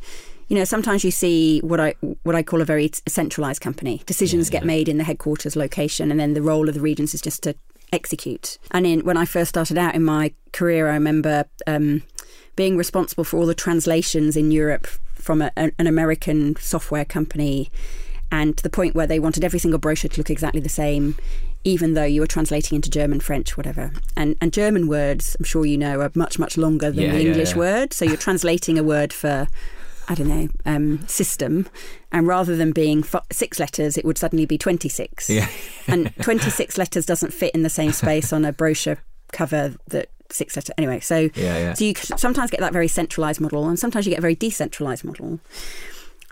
you 0.48 0.56
know, 0.56 0.64
sometimes 0.64 1.04
you 1.04 1.10
see 1.10 1.60
what 1.60 1.80
I 1.80 1.94
what 2.22 2.34
I 2.34 2.42
call 2.42 2.60
a 2.60 2.64
very 2.64 2.90
centralized 3.06 3.60
company. 3.60 4.02
Decisions 4.06 4.48
yeah, 4.48 4.56
yeah. 4.56 4.60
get 4.60 4.66
made 4.66 4.88
in 4.88 4.98
the 4.98 5.04
headquarters 5.04 5.56
location, 5.56 6.10
and 6.10 6.20
then 6.20 6.34
the 6.34 6.42
role 6.42 6.68
of 6.68 6.74
the 6.74 6.80
regions 6.80 7.14
is 7.14 7.20
just 7.20 7.42
to 7.44 7.54
execute. 7.92 8.58
And 8.70 8.86
in 8.86 9.00
when 9.04 9.16
I 9.16 9.24
first 9.24 9.50
started 9.50 9.78
out 9.78 9.94
in 9.94 10.04
my 10.04 10.32
career, 10.52 10.88
I 10.88 10.94
remember. 10.94 11.44
Um, 11.66 12.02
being 12.56 12.76
responsible 12.76 13.24
for 13.24 13.38
all 13.38 13.46
the 13.46 13.54
translations 13.54 14.36
in 14.36 14.50
Europe 14.50 14.86
from 15.14 15.42
a, 15.42 15.50
an 15.56 15.86
American 15.86 16.56
software 16.56 17.04
company, 17.04 17.70
and 18.30 18.56
to 18.56 18.62
the 18.62 18.70
point 18.70 18.94
where 18.94 19.06
they 19.06 19.18
wanted 19.18 19.44
every 19.44 19.58
single 19.58 19.78
brochure 19.78 20.08
to 20.08 20.20
look 20.20 20.30
exactly 20.30 20.60
the 20.60 20.68
same, 20.68 21.16
even 21.64 21.94
though 21.94 22.04
you 22.04 22.20
were 22.20 22.26
translating 22.26 22.76
into 22.76 22.90
German, 22.90 23.20
French, 23.20 23.56
whatever. 23.56 23.92
And 24.16 24.36
and 24.40 24.52
German 24.52 24.86
words, 24.86 25.36
I'm 25.38 25.44
sure 25.44 25.64
you 25.64 25.78
know, 25.78 26.00
are 26.00 26.10
much 26.14 26.38
much 26.38 26.56
longer 26.56 26.90
than 26.90 27.04
yeah, 27.04 27.12
the 27.12 27.26
English 27.26 27.50
yeah, 27.50 27.54
yeah. 27.54 27.58
word. 27.58 27.92
So 27.92 28.04
you're 28.04 28.16
translating 28.16 28.78
a 28.78 28.82
word 28.82 29.12
for 29.12 29.48
I 30.08 30.14
don't 30.14 30.28
know, 30.28 30.48
um, 30.66 31.06
system. 31.06 31.66
And 32.12 32.26
rather 32.26 32.56
than 32.56 32.72
being 32.72 33.00
f- 33.00 33.24
six 33.32 33.58
letters, 33.58 33.96
it 33.96 34.04
would 34.04 34.18
suddenly 34.18 34.46
be 34.46 34.58
26. 34.58 35.30
Yeah. 35.30 35.48
and 35.86 36.14
26 36.22 36.76
letters 36.76 37.06
doesn't 37.06 37.32
fit 37.32 37.54
in 37.54 37.62
the 37.62 37.70
same 37.70 37.92
space 37.92 38.32
on 38.32 38.44
a 38.44 38.52
brochure 38.52 38.98
cover 39.32 39.74
that 39.88 40.10
six 40.34 40.56
letter. 40.56 40.72
Anyway, 40.76 41.00
so 41.00 41.30
yeah, 41.34 41.58
yeah. 41.58 41.72
so 41.74 41.84
you 41.84 41.94
sometimes 41.94 42.50
get 42.50 42.60
that 42.60 42.72
very 42.72 42.88
centralized 42.88 43.40
model, 43.40 43.68
and 43.68 43.78
sometimes 43.78 44.06
you 44.06 44.10
get 44.10 44.18
a 44.18 44.22
very 44.22 44.34
decentralized 44.34 45.04
model. 45.04 45.40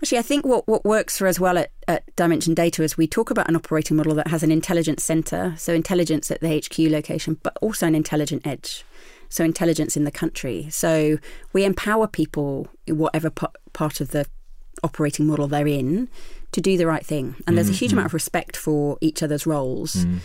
Actually, 0.01 0.17
I 0.17 0.23
think 0.23 0.45
what, 0.45 0.67
what 0.67 0.83
works 0.83 1.17
for 1.17 1.27
us 1.27 1.39
well 1.39 1.57
at, 1.57 1.71
at 1.87 2.13
Dimension 2.17 2.53
Data 2.53 2.83
is 2.83 2.97
we 2.97 3.07
talk 3.07 3.31
about 3.31 3.47
an 3.47 3.55
operating 3.55 3.95
model 3.95 4.13
that 4.15 4.27
has 4.27 4.43
an 4.43 4.51
intelligence 4.51 5.01
center, 5.01 5.53
so 5.57 5.73
intelligence 5.73 6.29
at 6.29 6.41
the 6.41 6.57
HQ 6.57 6.77
location, 6.91 7.39
but 7.41 7.57
also 7.61 7.87
an 7.87 7.95
intelligent 7.95 8.45
edge, 8.45 8.83
so 9.29 9.45
intelligence 9.45 9.95
in 9.95 10.03
the 10.03 10.11
country. 10.11 10.67
So 10.69 11.19
we 11.53 11.63
empower 11.63 12.07
people, 12.07 12.67
whatever 12.85 13.29
part 13.29 14.01
of 14.01 14.11
the 14.11 14.25
operating 14.83 15.25
model 15.25 15.47
they're 15.47 15.67
in, 15.67 16.09
to 16.51 16.59
do 16.59 16.77
the 16.77 16.85
right 16.85 17.05
thing. 17.05 17.35
And 17.47 17.57
there's 17.57 17.67
mm-hmm. 17.67 17.75
a 17.75 17.77
huge 17.77 17.93
amount 17.93 18.07
of 18.07 18.13
respect 18.13 18.57
for 18.57 18.97
each 18.99 19.23
other's 19.23 19.45
roles. 19.45 19.95
Mm. 19.95 20.19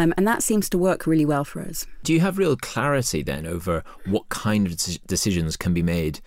Um, 0.00 0.14
and 0.16 0.26
that 0.26 0.42
seems 0.42 0.70
to 0.70 0.78
work 0.78 1.06
really 1.06 1.26
well 1.26 1.44
for 1.44 1.60
us. 1.60 1.86
Do 2.02 2.14
you 2.14 2.20
have 2.20 2.38
real 2.38 2.56
clarity 2.56 3.22
then 3.22 3.46
over 3.46 3.84
what 4.06 4.30
kind 4.30 4.66
of 4.66 4.76
decisions 5.06 5.58
can 5.58 5.74
be 5.74 5.82
made 5.82 6.20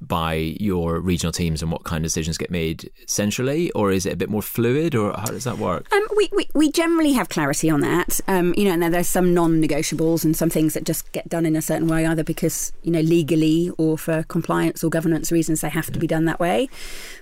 by 0.00 0.34
your 0.34 1.00
regional 1.00 1.32
teams 1.32 1.62
and 1.62 1.72
what 1.72 1.84
kind 1.84 2.04
of 2.04 2.10
decisions 2.10 2.36
get 2.36 2.50
made 2.50 2.90
centrally, 3.06 3.70
or 3.70 3.90
is 3.90 4.04
it 4.04 4.12
a 4.12 4.16
bit 4.16 4.28
more 4.28 4.42
fluid, 4.42 4.94
or 4.94 5.12
how 5.12 5.24
does 5.24 5.44
that 5.44 5.56
work? 5.56 5.90
Um, 5.90 6.06
we, 6.14 6.28
we, 6.32 6.48
we 6.54 6.70
generally 6.70 7.12
have 7.12 7.30
clarity 7.30 7.70
on 7.70 7.80
that. 7.80 8.20
Um, 8.28 8.52
you 8.58 8.64
know, 8.64 8.72
and 8.72 8.92
there's 8.92 9.08
some 9.08 9.32
non-negotiables 9.32 10.22
and 10.22 10.36
some 10.36 10.50
things 10.50 10.74
that 10.74 10.84
just 10.84 11.10
get 11.12 11.26
done 11.30 11.46
in 11.46 11.56
a 11.56 11.62
certain 11.62 11.88
way, 11.88 12.04
either 12.04 12.24
because 12.24 12.72
you 12.82 12.90
know 12.90 13.00
legally 13.00 13.70
or 13.78 13.96
for 13.96 14.24
compliance 14.24 14.84
or 14.84 14.90
governance 14.90 15.32
reasons 15.32 15.62
they 15.62 15.70
have 15.70 15.90
to 15.92 15.98
be 15.98 16.06
done 16.06 16.26
that 16.26 16.40
way, 16.40 16.68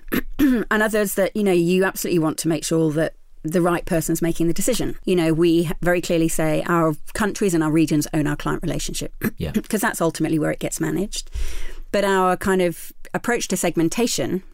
and 0.41 0.67
others 0.83 1.15
that 1.15 1.37
you 1.37 1.45
know 1.45 1.53
you 1.53 1.85
absolutely 1.85 2.19
want 2.19 2.39
to 2.39 2.49
make 2.49 2.65
sure 2.65 2.91
that 2.91 3.15
the 3.43 3.61
right 3.61 3.85
person's 3.85 4.23
making 4.23 4.47
the 4.47 4.53
decision. 4.53 4.97
You 5.05 5.17
know, 5.17 5.33
we 5.33 5.71
very 5.83 6.01
clearly 6.01 6.29
say 6.29 6.63
our 6.67 6.95
countries 7.15 7.55
and 7.55 7.63
our 7.63 7.71
regions 7.71 8.07
own 8.15 8.27
our 8.27 8.37
client 8.37 8.63
relationship. 8.63 9.15
Yeah. 9.39 9.51
Because 9.51 9.81
that's 9.81 10.01
ultimately 10.01 10.39
where 10.39 10.53
it 10.53 10.61
gets 10.61 10.79
managed. 10.79 11.29
But 11.91 12.05
our 12.05 12.37
kind 12.37 12.63
of 12.63 12.93
approach 13.13 13.49
to 13.49 13.57
segmentation 13.57 14.45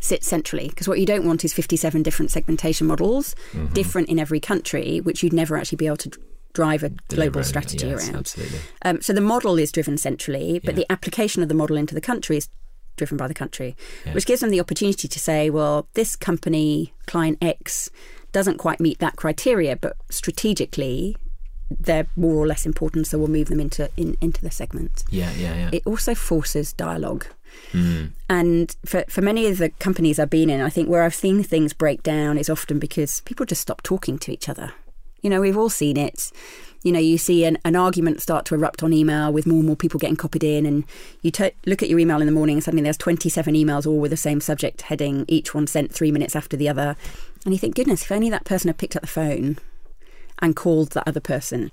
sits 0.00 0.26
centrally 0.26 0.68
because 0.68 0.88
what 0.88 0.98
you 1.00 1.04
don't 1.04 1.26
want 1.26 1.44
is 1.44 1.52
57 1.52 2.02
different 2.02 2.30
segmentation 2.30 2.86
models, 2.86 3.34
mm-hmm. 3.52 3.74
different 3.74 4.08
in 4.08 4.18
every 4.18 4.40
country, 4.40 5.00
which 5.00 5.22
you'd 5.22 5.34
never 5.34 5.56
actually 5.56 5.76
be 5.76 5.86
able 5.86 5.98
to 5.98 6.10
drive 6.54 6.82
a 6.82 6.88
global 7.08 7.44
strategy 7.44 7.86
yes, 7.86 8.08
around. 8.08 8.16
Absolutely. 8.16 8.58
Um, 8.82 9.02
so 9.02 9.12
the 9.12 9.20
model 9.20 9.58
is 9.58 9.70
driven 9.70 9.98
centrally, 9.98 10.58
but 10.64 10.74
yeah. 10.74 10.84
the 10.84 10.92
application 10.92 11.42
of 11.42 11.48
the 11.50 11.54
model 11.54 11.76
into 11.76 11.94
the 11.94 12.00
country 12.00 12.38
is 12.38 12.48
driven 12.96 13.16
by 13.16 13.28
the 13.28 13.34
country, 13.34 13.76
yeah. 14.04 14.12
which 14.12 14.26
gives 14.26 14.40
them 14.40 14.50
the 14.50 14.60
opportunity 14.60 15.08
to 15.08 15.18
say, 15.18 15.50
well, 15.50 15.88
this 15.94 16.16
company, 16.16 16.92
client 17.06 17.38
X, 17.40 17.90
doesn't 18.32 18.58
quite 18.58 18.80
meet 18.80 18.98
that 18.98 19.16
criteria, 19.16 19.76
but 19.76 19.96
strategically, 20.10 21.16
they're 21.70 22.06
more 22.16 22.34
or 22.34 22.46
less 22.46 22.66
important, 22.66 23.06
so 23.06 23.18
we'll 23.18 23.28
move 23.28 23.48
them 23.48 23.60
into 23.60 23.88
in, 23.96 24.16
into 24.20 24.40
the 24.42 24.50
segment. 24.50 25.04
Yeah, 25.10 25.32
yeah, 25.32 25.54
yeah. 25.54 25.70
It 25.72 25.82
also 25.86 26.14
forces 26.14 26.72
dialogue. 26.72 27.26
Mm. 27.72 28.12
And 28.28 28.76
for, 28.84 29.04
for 29.08 29.22
many 29.22 29.46
of 29.46 29.58
the 29.58 29.70
companies 29.70 30.18
I've 30.18 30.30
been 30.30 30.50
in, 30.50 30.60
I 30.60 30.68
think 30.68 30.88
where 30.88 31.02
I've 31.02 31.14
seen 31.14 31.42
things 31.42 31.72
break 31.72 32.02
down 32.02 32.38
is 32.38 32.50
often 32.50 32.78
because 32.78 33.20
people 33.22 33.46
just 33.46 33.62
stop 33.62 33.82
talking 33.82 34.18
to 34.18 34.32
each 34.32 34.48
other. 34.48 34.72
You 35.22 35.30
know, 35.30 35.40
we've 35.40 35.56
all 35.56 35.70
seen 35.70 35.96
it 35.96 36.30
you 36.82 36.92
know, 36.92 36.98
you 36.98 37.18
see 37.18 37.44
an, 37.44 37.58
an 37.64 37.76
argument 37.76 38.20
start 38.20 38.44
to 38.46 38.54
erupt 38.54 38.82
on 38.82 38.92
email 38.92 39.32
with 39.32 39.46
more 39.46 39.58
and 39.58 39.66
more 39.66 39.76
people 39.76 39.98
getting 39.98 40.16
copied 40.16 40.44
in, 40.44 40.66
and 40.66 40.84
you 41.22 41.30
t- 41.30 41.52
look 41.66 41.82
at 41.82 41.88
your 41.88 41.98
email 41.98 42.20
in 42.20 42.26
the 42.26 42.32
morning 42.32 42.56
and 42.56 42.64
suddenly 42.64 42.82
there's 42.82 42.96
27 42.96 43.54
emails 43.54 43.86
all 43.86 43.98
with 43.98 44.10
the 44.10 44.16
same 44.16 44.40
subject 44.40 44.82
heading, 44.82 45.24
each 45.28 45.54
one 45.54 45.66
sent 45.66 45.92
three 45.92 46.12
minutes 46.12 46.36
after 46.36 46.56
the 46.56 46.68
other. 46.68 46.96
And 47.44 47.54
you 47.54 47.58
think, 47.58 47.74
goodness, 47.74 48.02
if 48.02 48.12
only 48.12 48.30
that 48.30 48.44
person 48.44 48.68
had 48.68 48.78
picked 48.78 48.96
up 48.96 49.02
the 49.02 49.08
phone 49.08 49.58
and 50.40 50.54
called 50.54 50.90
that 50.92 51.08
other 51.08 51.20
person, 51.20 51.72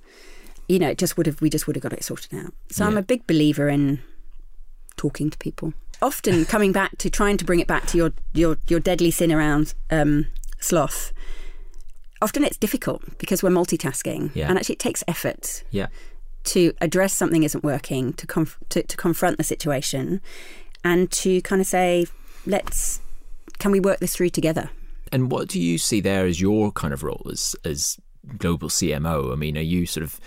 you 0.68 0.80
know, 0.80 0.90
it 0.90 0.98
just 0.98 1.18
would 1.18 1.26
have, 1.26 1.42
we 1.42 1.50
just 1.50 1.68
would 1.68 1.76
have 1.76 1.84
got 1.84 1.94
it 1.94 2.04
sorted 2.04 2.34
out. 2.34 2.54
So 2.70 2.84
yeah. 2.84 2.90
I'm 2.90 2.98
a 2.98 3.02
big 3.02 3.28
believer 3.28 3.70
in 3.70 4.02
talking 4.96 5.30
to 5.30 5.38
people. 5.38 5.74
Often 6.02 6.46
coming 6.46 6.72
back 6.72 6.98
to 7.00 7.10
trying 7.10 7.38
to 7.38 7.46
bring 7.46 7.60
it 7.60 7.68
back 7.68 7.86
to 7.88 7.98
your, 7.98 8.14
your, 8.34 8.58
your 8.68 8.80
deadly 8.80 9.12
sin 9.12 9.32
around 9.32 9.74
um, 9.90 10.28
sloth 10.60 11.14
often 12.24 12.44
it's 12.44 12.58
difficult 12.58 13.04
because 13.20 13.44
we're 13.44 13.50
multitasking, 13.50 14.32
yeah. 14.34 14.50
and 14.50 14.58
actually 14.58 14.74
it 14.74 14.80
takes 14.80 15.04
effort. 15.08 15.64
Yeah. 15.72 15.88
To 16.46 16.74
address 16.82 17.14
something 17.14 17.44
isn't 17.44 17.64
working, 17.64 18.14
to, 18.14 18.28
conf- 18.28 18.58
to 18.70 18.84
to 18.84 18.98
confront 18.98 19.38
the 19.38 19.44
situation, 19.44 20.20
and 20.84 21.12
to 21.12 21.42
kind 21.42 21.62
of 21.62 21.68
say, 21.68 22.08
let's 22.46 23.00
can 23.60 23.72
we 23.72 23.80
work 23.80 24.00
this 24.00 24.16
through 24.16 24.30
together? 24.30 24.70
And 25.12 25.32
what 25.32 25.48
do 25.48 25.60
you 25.60 25.78
see 25.78 26.02
there 26.02 26.26
as 26.26 26.42
your 26.42 26.72
kind 26.72 26.94
of 26.94 27.04
role 27.04 27.26
as 27.32 27.56
as 27.64 27.98
global 28.38 28.70
CMO? 28.70 29.32
I 29.32 29.36
mean, 29.36 29.58
are 29.58 29.62
you 29.62 29.86
sort 29.86 30.04
of 30.04 30.20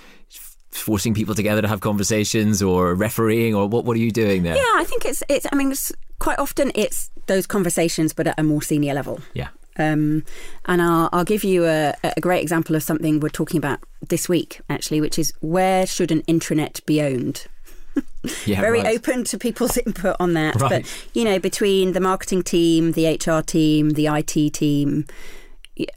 forcing 0.70 1.14
people 1.14 1.34
together 1.34 1.62
to 1.62 1.68
have 1.68 1.80
conversations 1.80 2.62
or 2.62 2.94
refereeing 2.94 3.54
or 3.54 3.66
what 3.66 3.84
what 3.84 3.96
are 3.96 4.00
you 4.00 4.10
doing 4.10 4.42
there? 4.42 4.56
Yeah, 4.56 4.72
I 4.76 4.84
think 4.84 5.04
it's 5.04 5.22
it's 5.28 5.46
I 5.50 5.56
mean 5.56 5.72
it's, 5.72 5.92
quite 6.18 6.38
often 6.38 6.72
it's 6.74 7.10
those 7.26 7.46
conversations 7.46 8.12
but 8.12 8.26
at 8.26 8.38
a 8.38 8.42
more 8.42 8.62
senior 8.62 8.94
level. 8.94 9.20
Yeah. 9.34 9.48
Um, 9.78 10.25
and 10.64 10.80
I'll, 10.80 11.09
I'll, 11.12 11.25
give 11.25 11.45
you 11.45 11.66
a, 11.66 11.95
a, 12.02 12.21
great 12.21 12.42
example 12.42 12.75
of 12.75 12.83
something 12.83 13.21
we're 13.21 13.28
talking 13.28 13.59
about 13.59 13.80
this 14.09 14.28
week, 14.28 14.61
actually, 14.71 15.00
which 15.00 15.18
is 15.18 15.33
where 15.40 15.87
should 15.87 16.11
an 16.11 16.23
intranet 16.23 16.85
be 16.87 17.02
owned? 17.02 17.47
yeah, 18.47 18.61
Very 18.61 18.80
right. 18.80 18.97
open 18.97 19.25
to 19.25 19.38
people's 19.38 19.76
input 19.87 20.16
on 20.18 20.35
that. 20.35 20.56
Right. 20.56 20.83
But, 20.83 21.09
you 21.14 21.25
know, 21.25 21.38
between 21.38 21.92
the 21.92 22.00
marketing 22.00 22.42
team, 22.42 22.92
the 22.92 23.06
HR 23.06 23.42
team, 23.42 23.90
the 23.90 24.06
IT 24.06 24.54
team, 24.54 25.06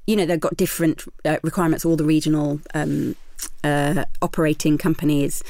you 0.06 0.16
know, 0.16 0.26
they've 0.26 0.40
got 0.40 0.58
different 0.58 1.04
uh, 1.26 1.38
requirements, 1.42 1.86
all 1.86 1.96
the 1.96 2.04
regional 2.04 2.60
um, 2.74 3.16
uh, 3.64 4.06
operating 4.22 4.78
companies. 4.78 5.44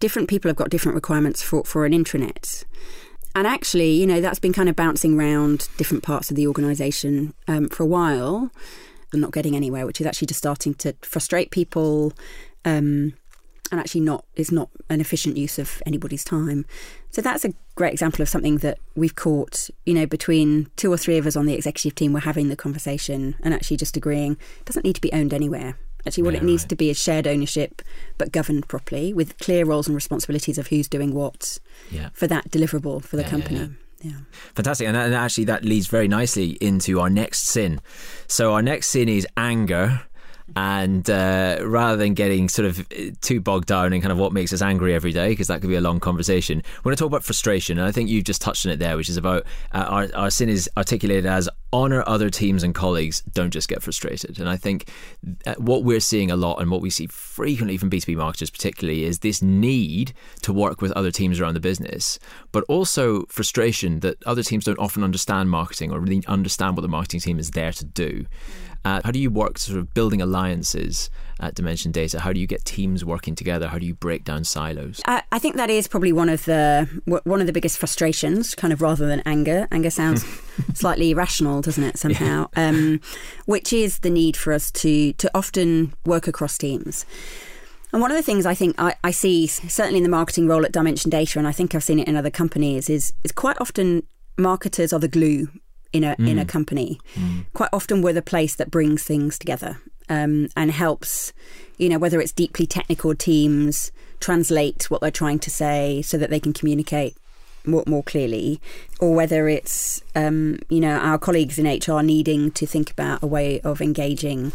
Different 0.00 0.28
people 0.28 0.48
have 0.48 0.56
got 0.56 0.70
different 0.70 0.94
requirements 0.94 1.42
for, 1.42 1.64
for 1.64 1.86
an 1.86 1.92
intranet. 1.92 2.64
And 3.36 3.46
actually, 3.46 3.90
you 3.90 4.06
know, 4.06 4.22
that's 4.22 4.38
been 4.38 4.54
kind 4.54 4.66
of 4.66 4.74
bouncing 4.76 5.20
around 5.20 5.68
different 5.76 6.02
parts 6.02 6.30
of 6.30 6.36
the 6.36 6.46
organisation 6.46 7.34
um, 7.46 7.68
for 7.68 7.82
a 7.82 7.86
while 7.86 8.50
and 9.12 9.20
not 9.20 9.30
getting 9.30 9.54
anywhere, 9.54 9.84
which 9.84 10.00
is 10.00 10.06
actually 10.06 10.28
just 10.28 10.38
starting 10.38 10.72
to 10.76 10.94
frustrate 11.02 11.50
people. 11.50 12.14
Um, 12.64 13.12
and 13.70 13.80
actually 13.80 14.00
not 14.00 14.24
is 14.36 14.52
not 14.52 14.70
an 14.88 15.00
efficient 15.00 15.36
use 15.36 15.58
of 15.58 15.82
anybody's 15.84 16.22
time. 16.24 16.64
So 17.10 17.20
that's 17.20 17.44
a 17.44 17.52
great 17.74 17.92
example 17.92 18.22
of 18.22 18.28
something 18.28 18.58
that 18.58 18.78
we've 18.94 19.16
caught, 19.16 19.68
you 19.84 19.92
know, 19.92 20.06
between 20.06 20.70
two 20.76 20.90
or 20.90 20.96
three 20.96 21.18
of 21.18 21.26
us 21.26 21.34
on 21.34 21.46
the 21.46 21.54
executive 21.54 21.96
team, 21.96 22.12
we're 22.12 22.20
having 22.20 22.48
the 22.48 22.56
conversation 22.56 23.34
and 23.42 23.52
actually 23.52 23.76
just 23.76 23.96
agreeing 23.96 24.36
doesn't 24.64 24.84
need 24.84 24.94
to 24.94 25.00
be 25.00 25.12
owned 25.12 25.34
anywhere. 25.34 25.76
Actually, 26.06 26.22
what 26.22 26.34
yeah, 26.34 26.40
it 26.40 26.44
needs 26.44 26.62
right. 26.62 26.68
to 26.70 26.76
be 26.76 26.90
is 26.90 26.98
shared 26.98 27.26
ownership, 27.26 27.82
but 28.16 28.32
governed 28.32 28.68
properly 28.68 29.12
with 29.12 29.36
clear 29.38 29.64
roles 29.64 29.88
and 29.88 29.94
responsibilities 29.94 30.56
of 30.58 30.68
who's 30.68 30.88
doing 30.88 31.12
what 31.12 31.58
yeah. 31.90 32.10
for 32.12 32.26
that 32.26 32.50
deliverable 32.50 33.02
for 33.02 33.16
the 33.16 33.22
yeah, 33.22 33.30
company. 33.30 33.70
Yeah. 34.02 34.12
Fantastic. 34.54 34.86
And, 34.86 34.96
and 34.96 35.14
actually, 35.14 35.44
that 35.44 35.64
leads 35.64 35.86
very 35.86 36.06
nicely 36.06 36.50
into 36.60 37.00
our 37.00 37.10
next 37.10 37.44
sin. 37.44 37.80
So, 38.28 38.52
our 38.52 38.62
next 38.62 38.88
sin 38.88 39.08
is 39.08 39.26
anger. 39.36 40.02
And 40.54 41.08
uh, 41.10 41.58
rather 41.62 41.96
than 41.96 42.14
getting 42.14 42.48
sort 42.48 42.66
of 42.66 42.88
too 43.20 43.40
bogged 43.40 43.66
down 43.66 43.92
in 43.92 44.00
kind 44.00 44.12
of 44.12 44.18
what 44.18 44.32
makes 44.32 44.52
us 44.52 44.62
angry 44.62 44.94
every 44.94 45.12
day, 45.12 45.30
because 45.30 45.48
that 45.48 45.60
could 45.60 45.70
be 45.70 45.76
a 45.76 45.80
long 45.80 45.98
conversation, 45.98 46.62
we're 46.78 46.90
going 46.90 46.96
to 46.96 47.00
talk 47.00 47.08
about 47.08 47.24
frustration. 47.24 47.78
And 47.78 47.86
I 47.86 47.92
think 47.92 48.08
you've 48.08 48.24
just 48.24 48.40
touched 48.40 48.64
on 48.64 48.72
it 48.72 48.78
there, 48.78 48.96
which 48.96 49.08
is 49.08 49.16
about 49.16 49.44
uh, 49.72 49.86
our, 49.88 50.08
our 50.14 50.30
sin 50.30 50.48
is 50.48 50.70
articulated 50.76 51.26
as 51.26 51.48
honor 51.72 52.02
other 52.06 52.30
teams 52.30 52.62
and 52.62 52.74
colleagues, 52.74 53.20
don't 53.32 53.50
just 53.50 53.68
get 53.68 53.82
frustrated. 53.82 54.38
And 54.38 54.48
I 54.48 54.56
think 54.56 54.88
uh, 55.46 55.54
what 55.58 55.84
we're 55.84 56.00
seeing 56.00 56.30
a 56.30 56.36
lot 56.36 56.60
and 56.60 56.70
what 56.70 56.80
we 56.80 56.90
see 56.90 57.06
frequently 57.06 57.76
from 57.76 57.90
B2B 57.90 58.16
marketers, 58.16 58.50
particularly, 58.50 59.04
is 59.04 59.18
this 59.18 59.42
need 59.42 60.14
to 60.42 60.52
work 60.52 60.80
with 60.80 60.92
other 60.92 61.10
teams 61.10 61.40
around 61.40 61.54
the 61.54 61.60
business, 61.60 62.18
but 62.52 62.64
also 62.68 63.24
frustration 63.26 64.00
that 64.00 64.22
other 64.24 64.42
teams 64.42 64.64
don't 64.64 64.78
often 64.78 65.02
understand 65.02 65.50
marketing 65.50 65.92
or 65.92 66.00
really 66.00 66.22
understand 66.26 66.76
what 66.76 66.82
the 66.82 66.88
marketing 66.88 67.20
team 67.20 67.38
is 67.38 67.50
there 67.50 67.72
to 67.72 67.84
do. 67.84 68.26
Uh, 68.86 69.00
how 69.04 69.10
do 69.10 69.18
you 69.18 69.30
work 69.30 69.58
sort 69.58 69.76
of 69.80 69.92
building 69.94 70.22
alliances 70.22 71.10
at 71.40 71.56
Dimension 71.56 71.90
Data? 71.90 72.20
How 72.20 72.32
do 72.32 72.38
you 72.38 72.46
get 72.46 72.64
teams 72.64 73.04
working 73.04 73.34
together? 73.34 73.66
How 73.66 73.80
do 73.80 73.84
you 73.84 73.94
break 73.94 74.22
down 74.22 74.44
silos? 74.44 75.00
I, 75.06 75.24
I 75.32 75.40
think 75.40 75.56
that 75.56 75.70
is 75.70 75.88
probably 75.88 76.12
one 76.12 76.28
of 76.28 76.44
the 76.44 76.88
one 77.04 77.40
of 77.40 77.48
the 77.48 77.52
biggest 77.52 77.78
frustrations, 77.78 78.54
kind 78.54 78.72
of 78.72 78.80
rather 78.80 79.08
than 79.08 79.22
anger. 79.26 79.66
Anger 79.72 79.90
sounds 79.90 80.24
slightly 80.74 81.10
irrational, 81.10 81.62
doesn't 81.62 81.82
it? 81.82 81.98
Somehow, 81.98 82.48
um, 82.54 83.00
which 83.46 83.72
is 83.72 83.98
the 83.98 84.10
need 84.10 84.36
for 84.36 84.52
us 84.52 84.70
to 84.70 85.12
to 85.14 85.28
often 85.34 85.92
work 86.04 86.28
across 86.28 86.56
teams. 86.56 87.04
And 87.92 88.00
one 88.00 88.12
of 88.12 88.16
the 88.16 88.22
things 88.22 88.46
I 88.46 88.54
think 88.54 88.76
I, 88.78 88.94
I, 89.02 89.10
see, 89.10 89.48
certainly 89.48 89.96
in 89.96 90.04
the 90.04 90.08
marketing 90.08 90.46
role 90.46 90.64
at 90.64 90.70
Dimension 90.70 91.10
Data, 91.10 91.40
and 91.40 91.48
I 91.48 91.52
think 91.52 91.74
I've 91.74 91.82
seen 91.82 91.98
it 91.98 92.06
in 92.06 92.14
other 92.14 92.30
companies, 92.30 92.88
is 92.88 93.14
is 93.24 93.32
quite 93.32 93.56
often 93.60 94.04
marketers 94.38 94.92
are 94.92 95.00
the 95.00 95.08
glue 95.08 95.48
in 95.92 96.04
a 96.04 96.16
mm. 96.16 96.28
in 96.28 96.38
a 96.38 96.44
company. 96.44 97.00
Mm. 97.14 97.46
Quite 97.52 97.70
often, 97.72 98.02
we're 98.02 98.12
the 98.12 98.22
place 98.22 98.54
that 98.56 98.70
brings 98.70 99.02
things 99.02 99.38
together 99.38 99.78
um, 100.08 100.48
and 100.56 100.70
helps. 100.70 101.32
You 101.78 101.88
know, 101.88 101.98
whether 101.98 102.20
it's 102.20 102.32
deeply 102.32 102.66
technical 102.66 103.14
teams 103.14 103.92
translate 104.20 104.90
what 104.90 105.00
they're 105.00 105.10
trying 105.10 105.38
to 105.40 105.50
say 105.50 106.00
so 106.02 106.16
that 106.16 106.30
they 106.30 106.40
can 106.40 106.54
communicate 106.54 107.16
more, 107.66 107.84
more 107.86 108.02
clearly, 108.02 108.60
or 109.00 109.14
whether 109.14 109.48
it's 109.48 110.02
um, 110.14 110.58
you 110.68 110.80
know 110.80 110.96
our 110.96 111.18
colleagues 111.18 111.58
in 111.58 111.66
HR 111.66 112.02
needing 112.02 112.50
to 112.52 112.66
think 112.66 112.90
about 112.90 113.22
a 113.22 113.26
way 113.26 113.60
of 113.60 113.80
engaging. 113.80 114.52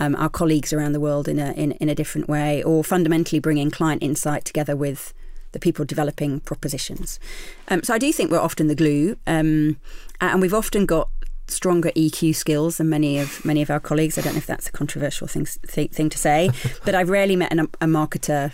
Um, 0.00 0.14
our 0.14 0.28
colleagues 0.28 0.72
around 0.72 0.92
the 0.92 1.00
world 1.00 1.26
in 1.26 1.40
a 1.40 1.50
in, 1.52 1.72
in 1.72 1.88
a 1.88 1.94
different 1.94 2.28
way, 2.28 2.62
or 2.62 2.84
fundamentally 2.84 3.40
bringing 3.40 3.70
client 3.70 4.00
insight 4.02 4.44
together 4.44 4.76
with 4.76 5.12
the 5.52 5.58
people 5.58 5.84
developing 5.84 6.40
propositions. 6.40 7.18
Um, 7.68 7.82
so 7.82 7.94
I 7.94 7.98
do 7.98 8.12
think 8.12 8.30
we're 8.30 8.38
often 8.38 8.66
the 8.68 8.74
glue, 8.74 9.16
um, 9.26 9.76
and 10.20 10.40
we've 10.40 10.54
often 10.54 10.86
got 10.86 11.08
stronger 11.46 11.90
EQ 11.96 12.34
skills 12.34 12.76
than 12.76 12.88
many 12.88 13.18
of 13.18 13.44
many 13.44 13.62
of 13.62 13.70
our 13.70 13.80
colleagues. 13.80 14.18
I 14.18 14.22
don't 14.22 14.34
know 14.34 14.38
if 14.38 14.46
that's 14.46 14.68
a 14.68 14.72
controversial 14.72 15.26
thing 15.26 15.46
th- 15.66 15.90
thing 15.90 16.10
to 16.10 16.18
say, 16.18 16.50
but 16.84 16.94
I've 16.94 17.08
rarely 17.08 17.36
met 17.36 17.52
an, 17.52 17.60
a 17.60 17.86
marketer 17.86 18.52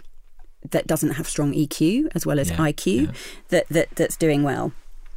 that 0.70 0.86
doesn't 0.86 1.12
have 1.12 1.28
strong 1.28 1.52
EQ 1.52 2.08
as 2.14 2.24
well 2.24 2.38
as 2.38 2.50
yeah, 2.50 2.56
IQ 2.56 3.06
yeah. 3.06 3.12
that, 3.48 3.68
that 3.68 3.88
that's 3.96 4.16
doing 4.16 4.42
well. 4.42 4.72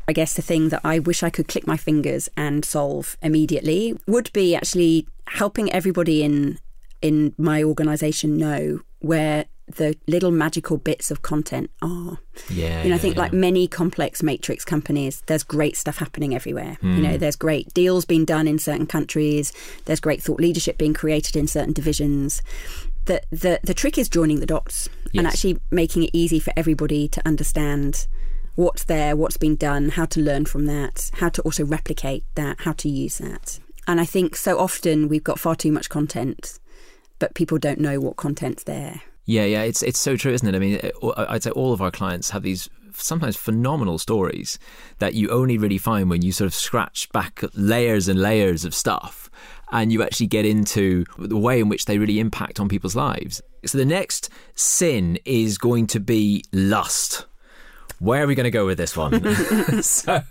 I 0.08 0.14
guess 0.14 0.34
the 0.34 0.42
thing 0.42 0.70
that 0.70 0.82
I 0.84 1.00
wish 1.00 1.22
I 1.22 1.30
could 1.30 1.48
click 1.48 1.68
my 1.68 1.76
fingers 1.76 2.30
and 2.38 2.64
solve 2.64 3.18
immediately 3.22 3.98
would 4.08 4.32
be 4.32 4.56
actually 4.56 5.06
helping 5.28 5.72
everybody 5.72 6.24
in 6.24 6.60
in 7.02 7.36
my 7.38 7.62
organization 7.64 8.38
know 8.38 8.80
where 9.00 9.46
the 9.68 9.98
little 10.08 10.32
magical 10.32 10.78
bits 10.78 11.12
of 11.12 11.22
content 11.22 11.70
are. 11.82 12.20
Yeah. 12.50 12.84
You 12.84 12.90
know, 12.90 12.96
I 12.96 13.00
think 13.00 13.16
yeah. 13.16 13.22
like 13.22 13.34
many 13.34 13.68
complex 13.68 14.24
matrix 14.24 14.64
companies, 14.64 15.22
there's 15.28 15.44
great 15.44 15.76
stuff 15.76 15.98
happening 15.98 16.34
everywhere. 16.34 16.78
Mm. 16.82 16.96
You 16.96 17.02
know, 17.02 17.12
hmm. 17.12 17.18
there's 17.18 17.36
great 17.36 17.74
deals 17.74 18.06
being 18.06 18.26
done 18.26 18.48
in 18.48 18.60
certain 18.60 18.88
countries, 18.88 19.52
there's 19.86 20.00
great 20.00 20.24
thought 20.24 20.40
leadership 20.40 20.78
being 20.78 20.94
created 20.94 21.36
in 21.36 21.48
certain 21.48 21.74
divisions. 21.74 22.42
The 23.06 23.22
the 23.30 23.60
the 23.64 23.74
trick 23.74 23.98
is 23.98 24.10
joining 24.10 24.40
the 24.40 24.46
dots 24.46 24.90
yes. 25.12 25.20
and 25.20 25.28
actually 25.28 25.60
making 25.72 26.04
it 26.04 26.12
easy 26.14 26.40
for 26.40 26.54
everybody 26.56 27.08
to 27.10 27.26
understand 27.28 28.08
what's 28.56 28.86
there, 28.86 29.16
what's 29.16 29.38
been 29.38 29.56
done, 29.56 29.90
how 29.90 30.06
to 30.06 30.20
learn 30.20 30.46
from 30.46 30.66
that, 30.66 31.12
how 31.16 31.30
to 31.30 31.42
also 31.44 31.64
replicate 31.64 32.24
that, 32.36 32.62
how 32.62 32.74
to 32.74 32.90
use 32.90 33.20
that. 33.20 33.60
And 33.88 34.02
I 34.02 34.06
think 34.06 34.36
so 34.36 34.60
often 34.60 35.08
we've 35.08 35.24
got 35.24 35.40
far 35.40 35.56
too 35.56 35.72
much 35.72 35.90
content, 35.90 36.60
but 37.20 37.36
people 37.36 37.58
don't 37.58 37.80
know 37.80 38.00
what 38.00 38.18
content's 38.18 38.64
there. 38.64 39.02
Yeah, 39.28 39.44
yeah, 39.44 39.64
it's 39.64 39.84
it's 39.84 40.00
so 40.00 40.16
true, 40.16 40.32
isn't 40.32 40.48
it? 40.48 40.56
I 40.56 40.60
mean, 40.60 40.80
I'd 41.18 41.44
say 41.44 41.52
all 41.52 41.74
of 41.74 41.82
our 41.82 41.92
clients 41.92 42.30
have 42.30 42.44
these 42.44 42.70
sometimes 42.94 43.36
phenomenal 43.36 43.98
stories 43.98 44.58
that 45.00 45.14
you 45.14 45.30
only 45.30 45.58
really 45.58 45.78
find 45.78 46.10
when 46.10 46.22
you 46.22 46.32
sort 46.32 46.48
of 46.48 46.56
scratch 46.56 47.10
back 47.12 47.44
layers 47.54 48.08
and 48.08 48.20
layers 48.20 48.66
of 48.66 48.74
stuff 48.74 49.30
and 49.72 49.92
you 49.92 50.02
actually 50.02 50.28
get 50.28 50.46
into 50.46 51.06
the 51.18 51.38
way 51.38 51.60
in 51.60 51.70
which 51.70 51.86
they 51.86 51.98
really 51.98 52.20
impact 52.20 52.60
on 52.60 52.70
people's 52.70 52.96
lives. 52.96 53.42
So 53.66 53.78
the 53.78 53.86
next 53.86 54.30
sin 54.56 55.20
is 55.26 55.58
going 55.58 55.88
to 55.88 56.00
be 56.00 56.44
lust. 56.54 57.26
Where 58.00 58.24
are 58.24 58.28
we 58.28 58.36
going 58.36 58.46
to 58.46 58.52
go 58.52 58.66
with 58.66 58.78
this 58.78 58.96
one? 58.96 59.22
so, 59.82 60.24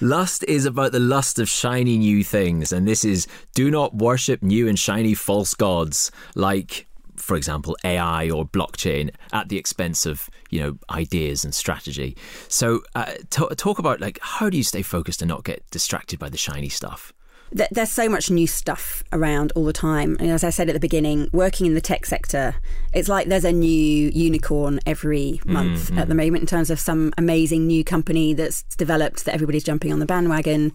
lust 0.00 0.44
is 0.44 0.66
about 0.66 0.92
the 0.92 1.00
lust 1.00 1.38
of 1.38 1.48
shiny 1.48 1.96
new 1.96 2.22
things, 2.22 2.72
and 2.72 2.86
this 2.86 3.04
is 3.04 3.26
do 3.54 3.70
not 3.70 3.94
worship 3.94 4.42
new 4.42 4.68
and 4.68 4.78
shiny 4.78 5.14
false 5.14 5.54
gods 5.54 6.10
like 6.34 6.86
for 7.26 7.36
example, 7.36 7.76
AI 7.82 8.30
or 8.30 8.46
blockchain 8.46 9.10
at 9.32 9.48
the 9.48 9.58
expense 9.58 10.06
of 10.06 10.30
you 10.48 10.60
know 10.60 10.78
ideas 10.90 11.44
and 11.44 11.52
strategy. 11.52 12.16
So, 12.46 12.82
uh, 12.94 13.14
t- 13.30 13.48
talk 13.56 13.80
about 13.80 14.00
like 14.00 14.20
how 14.22 14.48
do 14.48 14.56
you 14.56 14.62
stay 14.62 14.82
focused 14.82 15.22
and 15.22 15.28
not 15.28 15.42
get 15.42 15.68
distracted 15.72 16.20
by 16.20 16.28
the 16.28 16.38
shiny 16.38 16.68
stuff? 16.68 17.12
There's 17.50 17.92
so 17.92 18.08
much 18.08 18.30
new 18.30 18.46
stuff 18.46 19.02
around 19.12 19.52
all 19.54 19.64
the 19.64 19.72
time. 19.72 20.16
And 20.18 20.30
as 20.30 20.42
I 20.42 20.50
said 20.50 20.68
at 20.68 20.72
the 20.72 20.80
beginning, 20.80 21.30
working 21.32 21.66
in 21.66 21.74
the 21.74 21.80
tech 21.80 22.04
sector, 22.04 22.56
it's 22.92 23.08
like 23.08 23.28
there's 23.28 23.44
a 23.44 23.52
new 23.52 24.10
unicorn 24.12 24.80
every 24.84 25.40
month 25.44 25.86
mm-hmm. 25.86 25.98
at 25.98 26.08
the 26.08 26.14
moment 26.14 26.42
in 26.42 26.46
terms 26.46 26.70
of 26.70 26.80
some 26.80 27.12
amazing 27.16 27.66
new 27.68 27.84
company 27.84 28.34
that's 28.34 28.62
developed 28.76 29.24
that 29.24 29.34
everybody's 29.34 29.62
jumping 29.62 29.92
on 29.92 30.00
the 30.00 30.06
bandwagon. 30.06 30.72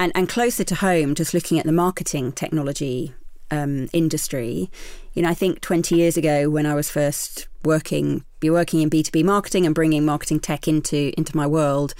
And, 0.00 0.12
and 0.14 0.30
closer 0.30 0.64
to 0.64 0.74
home, 0.74 1.14
just 1.14 1.34
looking 1.34 1.58
at 1.58 1.66
the 1.66 1.72
marketing 1.72 2.32
technology 2.32 3.14
um, 3.52 3.88
industry. 3.92 4.70
You 5.14 5.22
know, 5.22 5.28
I 5.28 5.34
think 5.34 5.60
20 5.60 5.94
years 5.94 6.16
ago 6.16 6.50
when 6.50 6.66
I 6.66 6.74
was 6.74 6.90
first 6.90 7.46
working, 7.64 8.24
be 8.40 8.50
working 8.50 8.80
in 8.80 8.90
B2B 8.90 9.22
marketing 9.24 9.66
and 9.66 9.74
bringing 9.74 10.04
marketing 10.04 10.40
tech 10.40 10.66
into 10.66 11.12
into 11.16 11.36
my 11.36 11.46
world, 11.46 11.94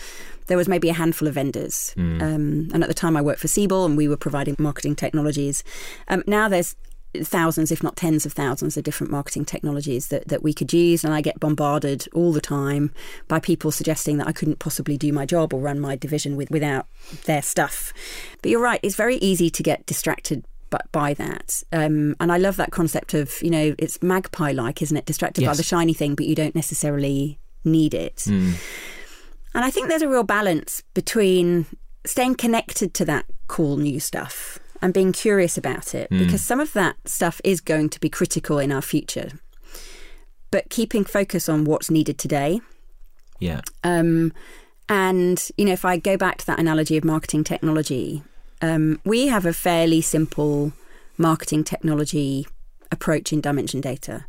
there 0.46 0.56
was 0.56 0.66
maybe 0.66 0.88
a 0.88 0.94
handful 0.94 1.28
of 1.28 1.34
vendors. 1.34 1.94
Mm. 1.96 2.22
Um, 2.22 2.68
and 2.72 2.82
at 2.82 2.88
the 2.88 2.94
time, 2.94 3.16
I 3.16 3.22
worked 3.22 3.40
for 3.40 3.48
Siebel, 3.48 3.84
and 3.84 3.96
we 3.96 4.08
were 4.08 4.16
providing 4.16 4.56
marketing 4.58 4.96
technologies. 4.96 5.62
Um, 6.08 6.24
now 6.26 6.48
there's 6.48 6.74
thousands, 7.22 7.70
if 7.70 7.82
not 7.82 7.96
tens 7.96 8.24
of 8.24 8.32
thousands, 8.32 8.76
of 8.76 8.84
different 8.84 9.10
marketing 9.10 9.44
technologies 9.44 10.08
that, 10.08 10.28
that 10.28 10.42
we 10.42 10.54
could 10.54 10.72
use. 10.72 11.04
And 11.04 11.12
I 11.12 11.20
get 11.20 11.38
bombarded 11.38 12.08
all 12.14 12.32
the 12.32 12.40
time 12.40 12.92
by 13.28 13.38
people 13.38 13.70
suggesting 13.70 14.16
that 14.16 14.26
I 14.26 14.32
couldn't 14.32 14.58
possibly 14.58 14.96
do 14.96 15.12
my 15.12 15.26
job 15.26 15.52
or 15.52 15.60
run 15.60 15.78
my 15.78 15.94
division 15.94 16.36
with, 16.36 16.50
without 16.50 16.86
their 17.26 17.42
stuff. 17.42 17.92
But 18.40 18.50
you're 18.50 18.62
right, 18.62 18.80
it's 18.82 18.96
very 18.96 19.16
easy 19.16 19.50
to 19.50 19.62
get 19.62 19.84
distracted 19.84 20.44
by 20.92 21.14
that. 21.14 21.62
Um, 21.72 22.16
and 22.20 22.32
I 22.32 22.38
love 22.38 22.56
that 22.56 22.70
concept 22.70 23.14
of, 23.14 23.42
you 23.42 23.50
know, 23.50 23.74
it's 23.78 24.02
magpie 24.02 24.52
like, 24.52 24.82
isn't 24.82 24.96
it? 24.96 25.06
Distracted 25.06 25.42
yes. 25.42 25.50
by 25.50 25.56
the 25.56 25.62
shiny 25.62 25.94
thing, 25.94 26.14
but 26.14 26.26
you 26.26 26.34
don't 26.34 26.54
necessarily 26.54 27.38
need 27.64 27.94
it. 27.94 28.16
Mm. 28.26 28.54
And 29.54 29.64
I 29.64 29.70
think 29.70 29.88
there's 29.88 30.02
a 30.02 30.08
real 30.08 30.24
balance 30.24 30.82
between 30.94 31.66
staying 32.04 32.36
connected 32.36 32.94
to 32.94 33.04
that 33.04 33.26
cool 33.46 33.76
new 33.76 34.00
stuff 34.00 34.58
and 34.80 34.92
being 34.92 35.12
curious 35.12 35.56
about 35.56 35.94
it, 35.94 36.10
mm. 36.10 36.18
because 36.18 36.42
some 36.42 36.58
of 36.58 36.72
that 36.72 36.96
stuff 37.06 37.40
is 37.44 37.60
going 37.60 37.88
to 37.90 38.00
be 38.00 38.08
critical 38.08 38.58
in 38.58 38.72
our 38.72 38.82
future. 38.82 39.30
But 40.50 40.70
keeping 40.70 41.04
focus 41.04 41.48
on 41.48 41.64
what's 41.64 41.90
needed 41.90 42.18
today. 42.18 42.60
Yeah. 43.38 43.60
Um, 43.84 44.32
and, 44.88 45.48
you 45.56 45.64
know, 45.64 45.72
if 45.72 45.84
I 45.84 45.96
go 45.96 46.16
back 46.16 46.38
to 46.38 46.46
that 46.46 46.58
analogy 46.58 46.96
of 46.96 47.04
marketing 47.04 47.44
technology, 47.44 48.22
um, 48.62 49.00
we 49.04 49.26
have 49.26 49.44
a 49.44 49.52
fairly 49.52 50.00
simple 50.00 50.72
marketing 51.18 51.64
technology 51.64 52.46
approach 52.90 53.32
in 53.32 53.40
Dimension 53.40 53.80
Data. 53.80 54.24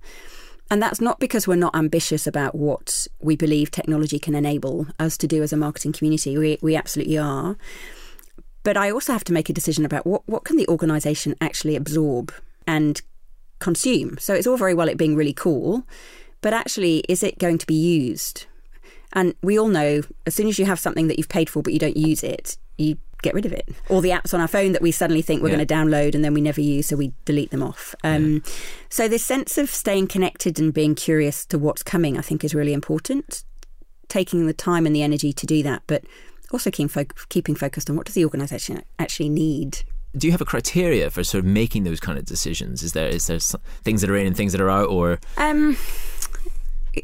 And 0.72 0.82
that's 0.82 1.00
not 1.00 1.20
because 1.20 1.48
we're 1.48 1.56
not 1.56 1.76
ambitious 1.76 2.26
about 2.26 2.56
what 2.56 3.08
we 3.20 3.36
believe 3.36 3.70
technology 3.70 4.18
can 4.18 4.34
enable 4.34 4.88
us 4.98 5.18
to 5.18 5.28
do 5.28 5.44
as 5.44 5.54
a 5.54 5.58
marketing 5.58 5.94
community. 5.94 6.38
We, 6.38 6.58
we 6.62 6.76
absolutely 6.76 7.18
are. 7.18 7.58
But 8.64 8.78
I 8.78 8.90
also 8.90 9.14
have 9.14 9.26
to 9.26 9.34
make 9.34 9.50
a 9.50 9.54
decision 9.54 9.86
about 9.86 10.08
what, 10.08 10.28
what 10.28 10.46
can 10.46 10.58
the 10.58 10.68
organisation 10.68 11.36
actually 11.40 11.76
absorb 11.76 12.34
and 12.66 13.02
consume. 13.60 14.18
So 14.18 14.34
it's 14.34 14.48
all 14.48 14.58
very 14.58 14.74
well 14.74 14.90
it 14.90 14.98
being 14.98 15.16
really 15.16 15.34
cool, 15.34 15.84
but 16.42 16.54
actually, 16.54 17.04
is 17.08 17.24
it 17.24 17.40
going 17.40 17.58
to 17.60 17.68
be 17.68 17.76
used? 17.76 18.46
And 19.12 19.36
we 19.44 19.60
all 19.60 19.68
know 19.68 20.02
as 20.26 20.34
soon 20.34 20.48
as 20.48 20.58
you 20.58 20.66
have 20.66 20.80
something 20.80 21.08
that 21.08 21.18
you've 21.18 21.30
paid 21.30 21.50
for 21.50 21.62
but 21.62 21.74
you 21.74 21.80
don't 21.80 21.98
use 21.98 22.24
it, 22.24 22.58
you 22.78 22.98
get 23.24 23.34
rid 23.34 23.46
of 23.46 23.54
it. 23.54 23.68
All 23.90 24.02
the 24.02 24.10
apps 24.10 24.34
on 24.34 24.42
our 24.42 24.48
phone 24.48 24.74
that 24.74 24.82
we 24.82 24.92
suddenly 24.92 25.22
think 25.22 25.42
we're 25.42 25.50
yeah. 25.50 25.56
going 25.56 25.68
to 25.68 25.74
download 25.74 26.14
and 26.14 26.24
then 26.24 26.34
we 26.34 26.42
never 26.42 26.62
use, 26.62 26.88
so 26.88 26.96
we 26.96 27.14
delete 27.26 27.52
them 27.52 27.64
off. 27.64 27.96
Um, 28.04 28.34
yeah. 28.34 28.52
So, 28.90 29.08
this 29.08 29.26
sense 29.26 29.58
of 29.58 29.70
staying 29.70 30.08
connected 30.08 30.60
and 30.60 30.74
being 30.74 30.94
curious 30.94 31.46
to 31.48 31.58
what's 31.58 31.82
coming, 31.82 32.18
I 32.18 32.22
think, 32.22 32.44
is 32.44 32.54
really 32.54 32.74
important. 32.74 33.44
Taking 34.10 34.46
the 34.46 34.54
time 34.54 34.86
and 34.86 34.96
the 34.96 35.02
energy 35.02 35.34
to 35.34 35.46
do 35.48 35.64
that, 35.64 35.82
but 35.88 36.04
also 36.52 36.70
keeping, 36.70 36.90
fo- 36.90 37.06
keeping 37.30 37.56
focused 37.56 37.90
on 37.90 37.96
what 37.96 38.06
does 38.06 38.16
the 38.16 38.24
organisation 38.24 38.84
actually 39.00 39.30
need 39.30 39.84
do 40.16 40.28
you 40.28 40.32
have 40.32 40.42
a 40.42 40.46
criteria 40.46 41.10
for 41.10 41.24
sort 41.24 41.44
of 41.44 41.46
making 41.50 41.86
those 41.86 42.00
kind 42.00 42.20
of 42.20 42.26
decisions? 42.26 42.84
Is 42.84 42.94
there 42.94 43.08
is 43.08 43.28
there 43.28 43.40
things 43.84 44.02
that 44.02 44.10
are 44.10 44.16
in 44.16 44.28
and 44.28 44.38
things 44.38 44.52
that 44.52 44.62
are 44.62 44.70
out, 44.70 44.90
or 44.90 45.20
um, 45.38 45.76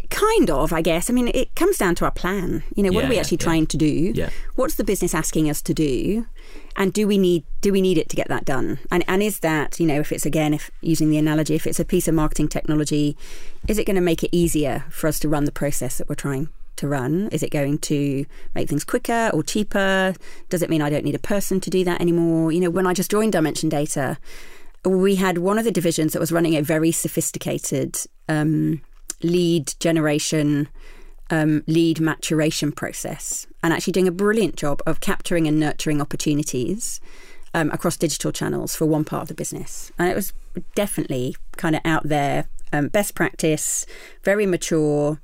kind 0.09 0.49
of, 0.49 0.71
I 0.71 0.81
guess. 0.81 1.09
I 1.09 1.13
mean, 1.13 1.29
it 1.29 1.55
comes 1.55 1.77
down 1.77 1.95
to 1.95 2.05
our 2.05 2.11
plan. 2.11 2.63
You 2.75 2.83
know, 2.83 2.91
what 2.91 3.01
yeah, 3.01 3.07
are 3.07 3.09
we 3.09 3.19
actually 3.19 3.37
yeah. 3.37 3.45
trying 3.45 3.67
to 3.67 3.77
do? 3.77 4.11
Yeah. 4.15 4.29
What's 4.55 4.75
the 4.75 4.83
business 4.83 5.13
asking 5.13 5.49
us 5.49 5.61
to 5.63 5.73
do? 5.73 6.27
And 6.75 6.93
do 6.93 7.07
we 7.07 7.17
need 7.17 7.43
do 7.61 7.73
we 7.73 7.81
need 7.81 7.97
it 7.97 8.09
to 8.09 8.15
get 8.15 8.27
that 8.29 8.45
done? 8.45 8.79
And 8.91 9.03
and 9.07 9.21
is 9.21 9.39
that 9.39 9.79
you 9.79 9.85
know 9.85 9.99
if 9.99 10.11
it's 10.11 10.25
again 10.25 10.53
if 10.53 10.71
using 10.81 11.09
the 11.09 11.17
analogy 11.17 11.55
if 11.55 11.67
it's 11.67 11.79
a 11.79 11.85
piece 11.85 12.07
of 12.07 12.15
marketing 12.15 12.47
technology, 12.47 13.17
is 13.67 13.77
it 13.77 13.85
going 13.85 13.95
to 13.95 14.01
make 14.01 14.23
it 14.23 14.29
easier 14.31 14.85
for 14.89 15.07
us 15.07 15.19
to 15.19 15.29
run 15.29 15.45
the 15.45 15.51
process 15.51 15.97
that 15.97 16.07
we're 16.07 16.15
trying 16.15 16.49
to 16.77 16.87
run? 16.87 17.29
Is 17.31 17.43
it 17.43 17.51
going 17.51 17.77
to 17.79 18.25
make 18.55 18.69
things 18.69 18.83
quicker 18.83 19.29
or 19.33 19.43
cheaper? 19.43 20.15
Does 20.49 20.61
it 20.61 20.69
mean 20.69 20.81
I 20.81 20.89
don't 20.89 21.03
need 21.03 21.15
a 21.15 21.19
person 21.19 21.59
to 21.61 21.69
do 21.69 21.83
that 21.83 22.01
anymore? 22.01 22.51
You 22.51 22.61
know, 22.61 22.69
when 22.69 22.87
I 22.87 22.93
just 22.93 23.11
joined 23.11 23.33
Dimension 23.33 23.69
Data, 23.69 24.17
we 24.85 25.15
had 25.15 25.39
one 25.39 25.59
of 25.59 25.65
the 25.65 25.71
divisions 25.71 26.13
that 26.13 26.19
was 26.19 26.31
running 26.31 26.55
a 26.55 26.61
very 26.61 26.91
sophisticated 26.91 27.97
um, 28.29 28.81
lead 29.23 29.73
generation, 29.79 30.69
um, 31.29 31.63
lead 31.67 31.99
maturation 31.99 32.71
process, 32.71 33.47
and 33.63 33.73
actually 33.73 33.93
doing 33.93 34.07
a 34.07 34.11
brilliant 34.11 34.55
job 34.55 34.81
of 34.85 34.99
capturing 34.99 35.47
and 35.47 35.59
nurturing 35.59 36.01
opportunities 36.01 37.01
um, 37.53 37.69
across 37.71 37.97
digital 37.97 38.31
channels 38.31 38.75
for 38.75 38.85
one 38.85 39.03
part 39.03 39.23
of 39.23 39.27
the 39.27 39.33
business. 39.33 39.91
And 39.97 40.09
it 40.09 40.15
was 40.15 40.33
definitely 40.75 41.35
kind 41.57 41.75
of 41.75 41.81
out 41.85 42.07
there, 42.07 42.47
um, 42.71 42.87
best 42.87 43.15
practice, 43.15 43.85
very 44.23 44.45
mature. 44.45 45.19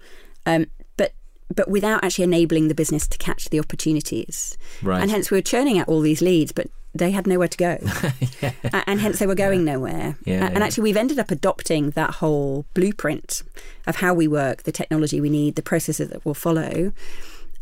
Um, 0.45 0.67
but 0.97 1.13
but 1.53 1.69
without 1.69 2.03
actually 2.03 2.23
enabling 2.23 2.67
the 2.67 2.75
business 2.75 3.07
to 3.07 3.17
catch 3.17 3.49
the 3.49 3.59
opportunities. 3.59 4.57
Right. 4.81 5.01
And 5.01 5.11
hence 5.11 5.31
we 5.31 5.37
were 5.37 5.43
churning 5.43 5.79
out 5.79 5.87
all 5.87 6.01
these 6.01 6.21
leads, 6.21 6.51
but 6.51 6.67
they 6.95 7.11
had 7.11 7.27
nowhere 7.27 7.49
to 7.49 7.57
go. 7.57 7.77
yeah. 8.41 8.83
And 8.87 8.99
hence 8.99 9.19
they 9.19 9.27
were 9.27 9.35
going 9.35 9.67
yeah. 9.67 9.73
nowhere. 9.73 10.17
Yeah, 10.23 10.47
and 10.47 10.63
actually, 10.63 10.83
we've 10.83 10.97
ended 10.97 11.19
up 11.19 11.29
adopting 11.29 11.91
that 11.91 12.11
whole 12.11 12.65
blueprint 12.73 13.43
of 13.85 13.97
how 13.97 14.13
we 14.13 14.27
work, 14.27 14.63
the 14.63 14.71
technology 14.71 15.19
we 15.19 15.29
need, 15.29 15.55
the 15.55 15.61
processes 15.61 16.09
that 16.09 16.25
will 16.25 16.33
follow. 16.33 16.93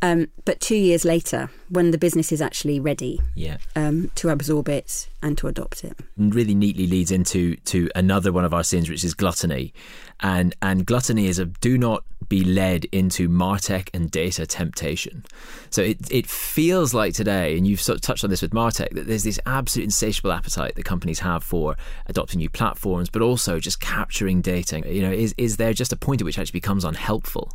Um, 0.03 0.27
but 0.43 0.59
two 0.59 0.75
years 0.75 1.05
later, 1.05 1.49
when 1.69 1.91
the 1.91 1.97
business 1.97 2.33
is 2.33 2.41
actually 2.41 2.77
ready 2.77 3.21
yeah. 3.35 3.57
um, 3.77 4.11
to 4.15 4.29
absorb 4.29 4.67
it 4.67 5.07
and 5.21 5.37
to 5.37 5.47
adopt 5.47 5.85
it, 5.85 5.97
really 6.17 6.53
neatly 6.53 6.87
leads 6.87 7.09
into 7.09 7.55
to 7.55 7.89
another 7.95 8.33
one 8.33 8.43
of 8.43 8.53
our 8.53 8.65
sins, 8.65 8.89
which 8.89 9.05
is 9.05 9.13
gluttony, 9.13 9.73
and 10.19 10.55
and 10.61 10.85
gluttony 10.85 11.27
is 11.27 11.39
a 11.39 11.45
do 11.45 11.77
not 11.77 12.03
be 12.29 12.43
led 12.43 12.86
into 12.91 13.29
martech 13.29 13.89
and 13.93 14.09
data 14.09 14.45
temptation. 14.45 15.25
So 15.69 15.81
it 15.81 15.99
it 16.12 16.27
feels 16.27 16.93
like 16.93 17.13
today, 17.13 17.57
and 17.57 17.67
you've 17.67 17.81
sort 17.81 17.97
of 17.97 18.01
touched 18.01 18.23
on 18.23 18.29
this 18.29 18.41
with 18.41 18.51
martech, 18.51 18.93
that 18.95 19.07
there's 19.07 19.23
this 19.23 19.39
absolute 19.45 19.86
insatiable 19.86 20.31
appetite 20.31 20.75
that 20.75 20.86
companies 20.86 21.19
have 21.19 21.43
for 21.43 21.75
adopting 22.07 22.39
new 22.39 22.49
platforms, 22.49 23.09
but 23.09 23.21
also 23.21 23.59
just 23.59 23.79
capturing 23.79 24.41
data. 24.41 24.81
You 24.86 25.01
know, 25.01 25.12
is 25.12 25.33
is 25.38 25.57
there 25.57 25.73
just 25.73 25.93
a 25.93 25.97
point 25.97 26.21
at 26.21 26.25
which 26.25 26.38
it 26.38 26.41
actually 26.41 26.59
becomes 26.59 26.83
unhelpful? 26.83 27.51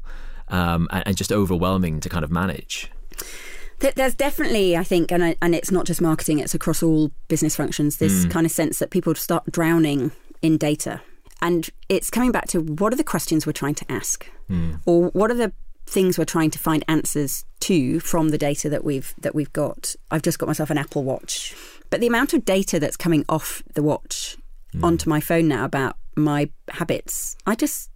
um, 0.50 0.88
and, 0.90 1.02
and, 1.06 1.16
just 1.16 1.32
overwhelming 1.32 2.00
to 2.00 2.08
kind 2.08 2.24
of 2.24 2.30
manage. 2.30 2.90
There's 3.78 4.14
definitely, 4.14 4.76
I 4.76 4.82
think, 4.82 5.12
and 5.12 5.22
I, 5.22 5.36
and 5.40 5.54
it's 5.54 5.70
not 5.70 5.86
just 5.86 6.00
marketing; 6.00 6.40
it's 6.40 6.54
across 6.54 6.82
all 6.82 7.12
business 7.28 7.54
functions. 7.54 7.98
This 7.98 8.24
mm. 8.24 8.30
kind 8.30 8.44
of 8.44 8.50
sense 8.50 8.80
that 8.80 8.90
people 8.90 9.14
start 9.14 9.44
drowning 9.52 10.10
in 10.42 10.56
data, 10.56 11.00
and 11.40 11.68
it's 11.88 12.10
coming 12.10 12.32
back 12.32 12.48
to 12.48 12.60
what 12.60 12.92
are 12.92 12.96
the 12.96 13.04
questions 13.04 13.46
we're 13.46 13.52
trying 13.52 13.74
to 13.76 13.90
ask, 13.90 14.28
mm. 14.50 14.80
or 14.86 15.08
what 15.10 15.30
are 15.30 15.34
the 15.34 15.52
things 15.86 16.18
we're 16.18 16.24
trying 16.24 16.50
to 16.50 16.58
find 16.58 16.84
answers 16.86 17.44
to 17.60 17.98
from 18.00 18.28
the 18.28 18.38
data 18.38 18.68
that 18.68 18.84
we've 18.84 19.14
that 19.18 19.34
we've 19.34 19.52
got. 19.52 19.94
I've 20.10 20.22
just 20.22 20.38
got 20.38 20.46
myself 20.46 20.70
an 20.70 20.78
Apple 20.78 21.02
Watch, 21.04 21.56
but 21.90 22.00
the 22.00 22.06
amount 22.06 22.34
of 22.34 22.44
data 22.44 22.78
that's 22.78 22.96
coming 22.96 23.24
off 23.28 23.62
the 23.74 23.82
watch 23.82 24.36
mm. 24.74 24.84
onto 24.84 25.08
my 25.08 25.20
phone 25.20 25.48
now 25.48 25.64
about 25.64 25.96
my 26.16 26.50
habits, 26.68 27.36
I 27.46 27.54
just 27.54 27.90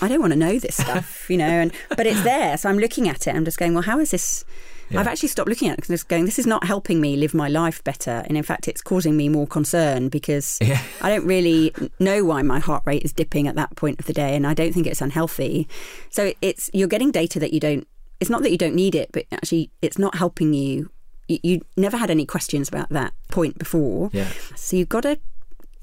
I 0.00 0.08
don't 0.08 0.20
want 0.20 0.32
to 0.32 0.38
know 0.38 0.58
this 0.58 0.76
stuff, 0.76 1.28
you 1.30 1.36
know, 1.36 1.44
and 1.44 1.72
but 1.90 2.06
it's 2.06 2.22
there. 2.22 2.56
So 2.56 2.68
I'm 2.68 2.78
looking 2.78 3.08
at 3.08 3.26
it. 3.26 3.34
I'm 3.34 3.44
just 3.44 3.58
going, 3.58 3.74
well, 3.74 3.82
how 3.82 3.98
is 3.98 4.10
this? 4.10 4.44
Yeah. 4.92 5.00
I've 5.00 5.06
actually 5.06 5.28
stopped 5.28 5.48
looking 5.48 5.68
at 5.68 5.78
it 5.78 5.86
because 5.86 6.02
going, 6.02 6.24
this 6.24 6.38
is 6.38 6.46
not 6.46 6.64
helping 6.64 7.00
me 7.00 7.16
live 7.16 7.34
my 7.34 7.48
life 7.48 7.82
better. 7.84 8.22
And 8.26 8.36
in 8.36 8.42
fact, 8.42 8.68
it's 8.68 8.82
causing 8.82 9.16
me 9.16 9.28
more 9.28 9.46
concern 9.46 10.08
because 10.08 10.58
yeah. 10.60 10.82
I 11.00 11.08
don't 11.08 11.26
really 11.26 11.74
know 11.98 12.24
why 12.24 12.42
my 12.42 12.58
heart 12.58 12.82
rate 12.86 13.02
is 13.02 13.12
dipping 13.12 13.48
at 13.48 13.54
that 13.56 13.74
point 13.76 13.98
of 14.00 14.06
the 14.06 14.12
day. 14.12 14.36
And 14.36 14.46
I 14.46 14.54
don't 14.54 14.72
think 14.72 14.86
it's 14.86 15.00
unhealthy. 15.00 15.68
So 16.10 16.32
it's, 16.40 16.70
you're 16.72 16.88
getting 16.88 17.10
data 17.10 17.38
that 17.40 17.52
you 17.52 17.60
don't, 17.60 17.86
it's 18.20 18.30
not 18.30 18.42
that 18.42 18.50
you 18.50 18.58
don't 18.58 18.74
need 18.74 18.94
it, 18.94 19.10
but 19.12 19.26
actually 19.32 19.70
it's 19.80 19.98
not 19.98 20.14
helping 20.16 20.54
you. 20.54 20.90
You, 21.28 21.38
you 21.42 21.60
never 21.76 21.96
had 21.96 22.10
any 22.10 22.26
questions 22.26 22.68
about 22.68 22.88
that 22.90 23.14
point 23.28 23.58
before. 23.58 24.10
Yeah. 24.12 24.28
So 24.54 24.76
you've 24.76 24.88
got 24.88 25.02
to 25.02 25.18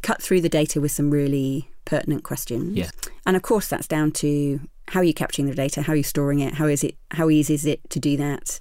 cut 0.01 0.21
through 0.21 0.41
the 0.41 0.49
data 0.49 0.79
with 0.79 0.91
some 0.91 1.09
really 1.09 1.69
pertinent 1.85 2.23
questions. 2.23 2.77
Yeah. 2.77 2.91
And 3.25 3.35
of 3.35 3.41
course, 3.41 3.67
that's 3.67 3.87
down 3.87 4.11
to 4.13 4.61
how 4.89 5.01
are 5.01 5.03
you 5.03 5.13
capturing 5.13 5.47
the 5.47 5.55
data, 5.55 5.81
how 5.81 5.93
are 5.93 5.97
you 5.97 6.03
storing 6.03 6.39
it, 6.39 6.55
how 6.55 6.65
is 6.65 6.83
it, 6.83 6.95
how 7.11 7.29
easy 7.29 7.53
is 7.53 7.65
it 7.65 7.87
to 7.91 7.99
do 7.99 8.17
that, 8.17 8.59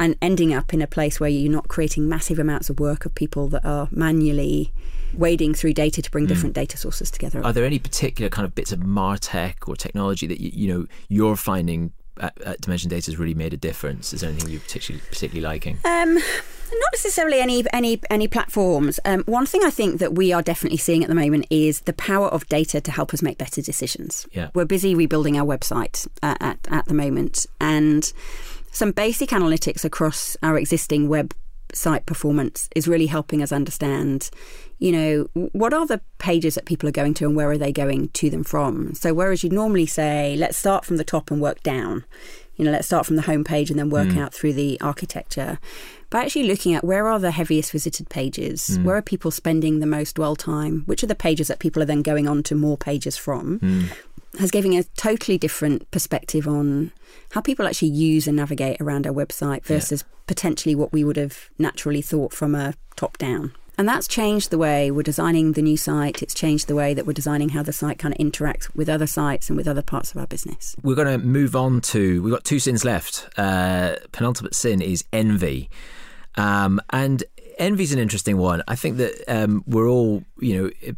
and 0.00 0.16
ending 0.22 0.52
up 0.52 0.72
in 0.72 0.80
a 0.80 0.86
place 0.86 1.20
where 1.20 1.28
you're 1.28 1.52
not 1.52 1.68
creating 1.68 2.08
massive 2.08 2.38
amounts 2.38 2.70
of 2.70 2.80
work 2.80 3.04
of 3.04 3.14
people 3.14 3.48
that 3.48 3.64
are 3.64 3.86
manually 3.92 4.72
wading 5.12 5.52
through 5.52 5.74
data 5.74 6.00
to 6.00 6.10
bring 6.10 6.24
mm. 6.24 6.28
different 6.28 6.54
data 6.54 6.78
sources 6.78 7.10
together. 7.10 7.44
Are 7.44 7.52
there 7.52 7.66
any 7.66 7.78
particular 7.78 8.30
kind 8.30 8.46
of 8.46 8.54
bits 8.54 8.72
of 8.72 8.80
martech 8.80 9.68
or 9.68 9.76
technology 9.76 10.26
that 10.26 10.40
you, 10.40 10.50
you 10.54 10.74
know 10.74 10.86
you're 11.08 11.36
finding 11.36 11.92
at, 12.18 12.40
at 12.42 12.60
Dimension 12.60 12.88
Data 12.88 13.10
has 13.10 13.18
really 13.18 13.34
made 13.34 13.52
a 13.52 13.58
difference? 13.58 14.12
Is 14.12 14.22
there 14.22 14.30
anything 14.30 14.50
you're 14.50 14.60
particularly 14.60 15.02
particularly 15.10 15.46
liking? 15.46 15.78
Um, 15.84 16.14
not 16.14 16.92
necessarily 16.92 17.40
any 17.40 17.64
any 17.72 18.00
any 18.08 18.26
platforms. 18.26 19.00
Um, 19.04 19.22
one 19.26 19.44
thing 19.44 19.62
I 19.64 19.70
think 19.70 20.00
that 20.00 20.14
we 20.14 20.32
are 20.32 20.42
definitely 20.42 20.78
seeing 20.78 21.02
at 21.02 21.08
the 21.08 21.14
moment 21.14 21.46
is 21.50 21.80
the 21.82 21.92
power 21.92 22.28
of 22.28 22.46
data 22.48 22.80
to 22.80 22.90
help 22.90 23.12
us 23.12 23.20
make 23.20 23.36
better 23.36 23.60
decisions. 23.60 24.26
Yeah. 24.32 24.48
We're 24.54 24.64
busy 24.64 24.94
rebuilding 24.94 25.36
our 25.36 25.46
website 25.46 26.06
uh, 26.22 26.36
at 26.40 26.58
at 26.70 26.86
the 26.86 26.94
moment, 26.94 27.46
and 27.60 28.10
some 28.70 28.92
basic 28.92 29.30
analytics 29.30 29.84
across 29.84 30.36
our 30.42 30.58
existing 30.58 31.08
website 31.08 32.06
performance 32.06 32.68
is 32.74 32.88
really 32.88 33.06
helping 33.06 33.42
us 33.42 33.52
understand 33.52 34.30
you 34.80 34.92
know, 34.92 35.48
what 35.52 35.74
are 35.74 35.86
the 35.86 36.00
pages 36.18 36.54
that 36.54 36.64
people 36.64 36.88
are 36.88 36.92
going 36.92 37.12
to 37.14 37.26
and 37.26 37.36
where 37.36 37.50
are 37.50 37.58
they 37.58 37.70
going 37.70 38.08
to 38.08 38.30
them 38.30 38.42
from? 38.42 38.94
So, 38.94 39.12
whereas 39.12 39.44
you'd 39.44 39.52
normally 39.52 39.86
say, 39.86 40.36
let's 40.38 40.56
start 40.56 40.86
from 40.86 40.96
the 40.96 41.04
top 41.04 41.30
and 41.30 41.40
work 41.40 41.62
down, 41.62 42.04
you 42.56 42.64
know, 42.64 42.72
let's 42.72 42.86
start 42.86 43.04
from 43.04 43.16
the 43.16 43.22
home 43.22 43.44
page 43.44 43.70
and 43.70 43.78
then 43.78 43.90
work 43.90 44.08
mm. 44.08 44.18
out 44.18 44.34
through 44.34 44.54
the 44.54 44.80
architecture 44.80 45.58
by 46.08 46.22
actually 46.22 46.48
looking 46.48 46.74
at 46.74 46.82
where 46.82 47.06
are 47.06 47.18
the 47.18 47.30
heaviest 47.30 47.72
visited 47.72 48.08
pages, 48.08 48.78
mm. 48.78 48.84
where 48.84 48.96
are 48.96 49.02
people 49.02 49.30
spending 49.30 49.80
the 49.80 49.86
most 49.86 50.16
dwell 50.16 50.34
time, 50.34 50.82
which 50.86 51.04
are 51.04 51.06
the 51.06 51.14
pages 51.14 51.48
that 51.48 51.58
people 51.58 51.82
are 51.82 51.86
then 51.86 52.02
going 52.02 52.26
on 52.26 52.42
to 52.42 52.54
more 52.54 52.78
pages 52.78 53.18
from, 53.18 53.60
mm. 53.60 53.88
Has 54.38 54.50
given 54.50 54.72
a 54.74 54.84
totally 54.96 55.38
different 55.38 55.90
perspective 55.90 56.46
on 56.46 56.92
how 57.32 57.40
people 57.40 57.66
actually 57.66 57.88
use 57.88 58.26
and 58.26 58.36
navigate 58.36 58.80
around 58.80 59.06
our 59.06 59.12
website 59.12 59.64
versus 59.64 60.04
yeah. 60.06 60.18
potentially 60.26 60.74
what 60.74 60.92
we 60.92 61.04
would 61.04 61.16
have 61.16 61.50
naturally 61.58 62.02
thought 62.02 62.32
from 62.32 62.54
a 62.54 62.74
top 62.96 63.18
down. 63.18 63.52
And 63.78 63.88
that's 63.88 64.06
changed 64.06 64.50
the 64.50 64.58
way 64.58 64.90
we're 64.90 65.02
designing 65.02 65.52
the 65.52 65.62
new 65.62 65.76
site. 65.76 66.22
It's 66.22 66.34
changed 66.34 66.68
the 66.68 66.74
way 66.74 66.92
that 66.92 67.06
we're 67.06 67.14
designing 67.14 67.48
how 67.50 67.62
the 67.62 67.72
site 67.72 67.98
kind 67.98 68.12
of 68.12 68.18
interacts 68.18 68.68
with 68.74 68.90
other 68.90 69.06
sites 69.06 69.48
and 69.48 69.56
with 69.56 69.66
other 69.66 69.80
parts 69.80 70.10
of 70.10 70.18
our 70.18 70.26
business. 70.26 70.76
We're 70.82 70.96
going 70.96 71.18
to 71.18 71.26
move 71.26 71.56
on 71.56 71.80
to, 71.82 72.22
we've 72.22 72.32
got 72.32 72.44
two 72.44 72.58
sins 72.58 72.84
left. 72.84 73.26
Uh, 73.38 73.96
penultimate 74.12 74.54
sin 74.54 74.82
is 74.82 75.04
envy. 75.14 75.70
Um, 76.34 76.80
and 76.90 77.24
envy's 77.56 77.92
an 77.92 77.98
interesting 77.98 78.36
one. 78.36 78.62
I 78.68 78.76
think 78.76 78.98
that 78.98 79.24
um, 79.28 79.64
we're 79.66 79.88
all, 79.88 80.24
you 80.38 80.62
know, 80.62 80.94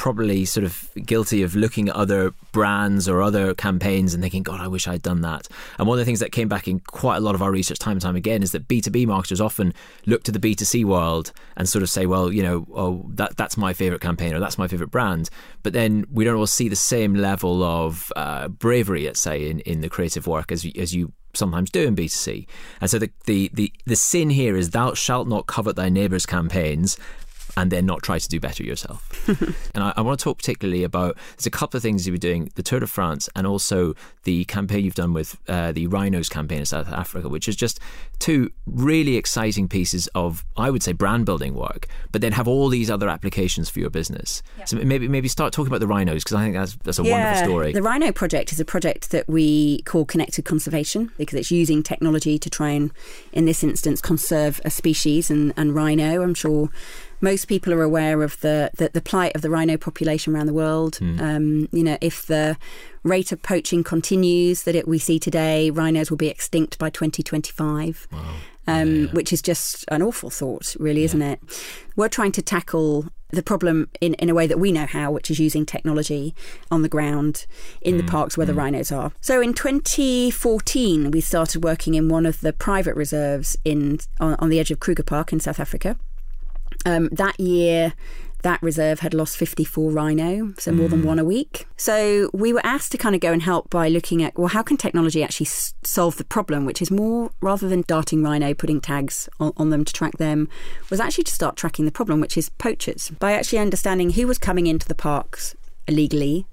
probably 0.00 0.46
sort 0.46 0.64
of 0.64 0.88
guilty 1.04 1.42
of 1.42 1.54
looking 1.54 1.90
at 1.90 1.94
other 1.94 2.32
brands 2.52 3.06
or 3.06 3.20
other 3.20 3.52
campaigns 3.52 4.14
and 4.14 4.22
thinking, 4.22 4.42
God, 4.42 4.58
I 4.58 4.66
wish 4.66 4.88
I'd 4.88 5.02
done 5.02 5.20
that. 5.20 5.46
And 5.78 5.86
one 5.86 5.96
of 5.96 5.98
the 5.98 6.06
things 6.06 6.20
that 6.20 6.32
came 6.32 6.48
back 6.48 6.66
in 6.66 6.80
quite 6.80 7.18
a 7.18 7.20
lot 7.20 7.34
of 7.34 7.42
our 7.42 7.50
research 7.50 7.78
time 7.78 7.92
and 7.92 8.00
time 8.00 8.16
again 8.16 8.42
is 8.42 8.52
that 8.52 8.66
B2B 8.66 9.06
marketers 9.06 9.42
often 9.42 9.74
look 10.06 10.22
to 10.22 10.32
the 10.32 10.38
B2C 10.38 10.86
world 10.86 11.32
and 11.54 11.68
sort 11.68 11.82
of 11.82 11.90
say, 11.90 12.06
well, 12.06 12.32
you 12.32 12.42
know, 12.42 12.66
oh, 12.74 13.04
that, 13.10 13.36
that's 13.36 13.58
my 13.58 13.74
favorite 13.74 14.00
campaign 14.00 14.32
or 14.32 14.40
that's 14.40 14.56
my 14.56 14.66
favorite 14.66 14.90
brand. 14.90 15.28
But 15.62 15.74
then 15.74 16.06
we 16.10 16.24
don't 16.24 16.36
all 16.36 16.46
see 16.46 16.70
the 16.70 16.76
same 16.76 17.14
level 17.14 17.62
of 17.62 18.10
uh, 18.16 18.48
bravery, 18.48 19.04
let's 19.04 19.20
say, 19.20 19.50
in, 19.50 19.60
in 19.60 19.82
the 19.82 19.90
creative 19.90 20.26
work 20.26 20.50
as, 20.50 20.66
as 20.78 20.94
you 20.94 21.12
sometimes 21.34 21.68
do 21.68 21.86
in 21.86 21.94
B2C. 21.94 22.46
And 22.80 22.88
so 22.88 22.98
the, 22.98 23.10
the, 23.26 23.50
the, 23.52 23.70
the 23.84 23.96
sin 23.96 24.30
here 24.30 24.56
is 24.56 24.70
thou 24.70 24.94
shalt 24.94 25.28
not 25.28 25.46
covet 25.46 25.76
thy 25.76 25.90
neighbour's 25.90 26.24
campaigns 26.24 26.96
and 27.56 27.70
then 27.70 27.86
not 27.86 28.02
try 28.02 28.18
to 28.18 28.28
do 28.28 28.40
better 28.40 28.62
yourself. 28.62 29.28
and 29.74 29.84
I, 29.84 29.92
I, 29.96 30.00
want 30.00 30.18
to 30.18 30.24
talk 30.24 30.38
particularly 30.38 30.84
about 30.84 31.16
there's 31.36 31.46
a 31.46 31.50
couple 31.50 31.76
of 31.76 31.82
things 31.82 32.06
you've 32.06 32.20
been 32.20 32.30
doing 32.30 32.50
the 32.54 32.62
Tour 32.62 32.80
de 32.80 32.86
France 32.86 33.28
and 33.34 33.46
also 33.46 33.94
the 34.24 34.44
campaign 34.46 34.84
you've 34.84 34.94
done 34.94 35.12
with 35.12 35.36
uh, 35.48 35.72
the 35.72 35.86
Rhinos 35.86 36.28
campaign 36.28 36.58
in 36.58 36.66
South 36.66 36.88
Africa, 36.88 37.28
which 37.28 37.48
is 37.48 37.56
just 37.56 37.80
two 38.18 38.50
really 38.66 39.16
exciting 39.16 39.68
pieces 39.68 40.08
of, 40.14 40.44
I 40.56 40.70
would 40.70 40.82
say, 40.82 40.92
brand 40.92 41.26
building 41.26 41.54
work, 41.54 41.86
but 42.12 42.20
then 42.20 42.32
have 42.32 42.46
all 42.46 42.68
these 42.68 42.90
other 42.90 43.08
applications 43.08 43.68
for 43.70 43.80
your 43.80 43.90
business. 43.90 44.42
Yeah. 44.58 44.64
So 44.66 44.76
maybe 44.76 45.08
maybe 45.08 45.28
start 45.28 45.52
talking 45.52 45.68
about 45.68 45.80
the 45.80 45.86
Rhinos 45.86 46.24
because 46.24 46.36
I 46.36 46.42
think 46.42 46.54
that's, 46.54 46.76
that's 46.76 46.98
a 46.98 47.02
yeah, 47.02 47.24
wonderful 47.24 47.48
story. 47.48 47.72
The 47.72 47.82
Rhino 47.82 48.12
project 48.12 48.52
is 48.52 48.60
a 48.60 48.64
project 48.64 49.10
that 49.10 49.28
we 49.28 49.82
call 49.82 50.04
connected 50.04 50.44
conservation 50.44 51.10
because 51.18 51.38
it's 51.38 51.50
using 51.50 51.82
technology 51.82 52.38
to 52.38 52.50
try 52.50 52.70
and, 52.70 52.90
in 53.32 53.44
this 53.44 53.62
instance, 53.62 54.00
conserve 54.00 54.60
a 54.64 54.70
species 54.70 55.30
and, 55.30 55.52
and 55.56 55.74
rhino. 55.74 56.22
I'm 56.22 56.34
sure 56.34 56.70
most 57.20 57.46
people 57.46 57.72
are 57.72 57.82
aware 57.82 58.22
of 58.22 58.40
the, 58.40 58.70
the, 58.74 58.90
the 58.92 59.00
plight 59.00 59.34
of 59.34 59.42
the 59.42 59.50
rhino 59.50 59.76
population 59.76 60.34
around 60.34 60.46
the 60.46 60.54
world. 60.54 60.98
Mm. 61.00 61.20
Um, 61.20 61.68
you 61.72 61.84
know, 61.84 61.98
if 62.00 62.26
the 62.26 62.56
rate 63.02 63.32
of 63.32 63.42
poaching 63.42 63.84
continues 63.84 64.62
that 64.64 64.74
it, 64.74 64.88
we 64.88 64.98
see 64.98 65.18
today, 65.18 65.70
rhinos 65.70 66.10
will 66.10 66.16
be 66.16 66.28
extinct 66.28 66.78
by 66.78 66.90
2025. 66.90 68.08
Wow. 68.12 68.34
Um, 68.66 68.94
yeah. 68.94 69.06
Which 69.12 69.32
is 69.32 69.42
just 69.42 69.84
an 69.88 70.02
awful 70.02 70.30
thought, 70.30 70.76
really, 70.78 71.02
isn't 71.04 71.22
it? 71.22 71.40
We're 71.96 72.08
trying 72.08 72.32
to 72.32 72.42
tackle 72.42 73.06
the 73.30 73.42
problem 73.42 73.88
in, 74.00 74.14
in 74.14 74.28
a 74.28 74.34
way 74.34 74.46
that 74.46 74.58
we 74.58 74.72
know 74.72 74.86
how, 74.86 75.10
which 75.10 75.30
is 75.30 75.38
using 75.38 75.64
technology 75.64 76.34
on 76.70 76.82
the 76.82 76.88
ground 76.88 77.46
in 77.80 77.94
mm. 77.94 77.98
the 77.98 78.04
parks 78.04 78.36
where 78.36 78.44
mm. 78.44 78.48
the 78.48 78.54
rhinos 78.54 78.92
are. 78.92 79.12
So 79.20 79.40
in 79.40 79.54
2014, 79.54 81.10
we 81.10 81.20
started 81.20 81.64
working 81.64 81.94
in 81.94 82.08
one 82.08 82.26
of 82.26 82.40
the 82.40 82.52
private 82.52 82.94
reserves 82.94 83.56
in 83.64 83.98
on, 84.18 84.34
on 84.38 84.50
the 84.50 84.58
edge 84.58 84.70
of 84.70 84.80
Kruger 84.80 85.02
Park 85.02 85.32
in 85.32 85.40
South 85.40 85.60
Africa. 85.60 85.96
Um, 86.86 87.08
that 87.12 87.38
year, 87.38 87.92
that 88.42 88.62
reserve 88.62 89.00
had 89.00 89.14
lost 89.14 89.36
54 89.36 89.90
rhino, 89.90 90.54
so 90.58 90.72
more 90.72 90.86
mm. 90.86 90.90
than 90.90 91.02
one 91.04 91.18
a 91.18 91.24
week. 91.24 91.66
So 91.76 92.30
we 92.32 92.52
were 92.52 92.64
asked 92.64 92.92
to 92.92 92.98
kind 92.98 93.14
of 93.14 93.20
go 93.20 93.32
and 93.32 93.42
help 93.42 93.70
by 93.70 93.88
looking 93.88 94.22
at, 94.22 94.38
well, 94.38 94.48
how 94.48 94.62
can 94.62 94.76
technology 94.76 95.22
actually 95.22 95.46
s- 95.46 95.74
solve 95.82 96.16
the 96.16 96.24
problem, 96.24 96.64
which 96.64 96.80
is 96.80 96.90
more, 96.90 97.30
rather 97.40 97.68
than 97.68 97.84
darting 97.86 98.22
rhino, 98.22 98.54
putting 98.54 98.80
tags 98.80 99.28
on, 99.38 99.52
on, 99.56 99.70
them 99.70 99.84
to 99.84 99.92
track 99.92 100.16
them, 100.18 100.48
was 100.88 101.00
actually 101.00 101.24
to 101.24 101.32
start 101.32 101.56
tracking 101.56 101.84
the 101.84 101.92
problem, 101.92 102.20
which 102.20 102.38
is 102.38 102.48
poachers, 102.50 103.10
by 103.18 103.32
actually 103.32 103.58
understanding 103.58 104.10
who 104.10 104.26
was 104.26 104.38
coming 104.38 104.66
into 104.66 104.88
the 104.88 104.94
parks 104.94 105.54
illegally, 105.86 106.46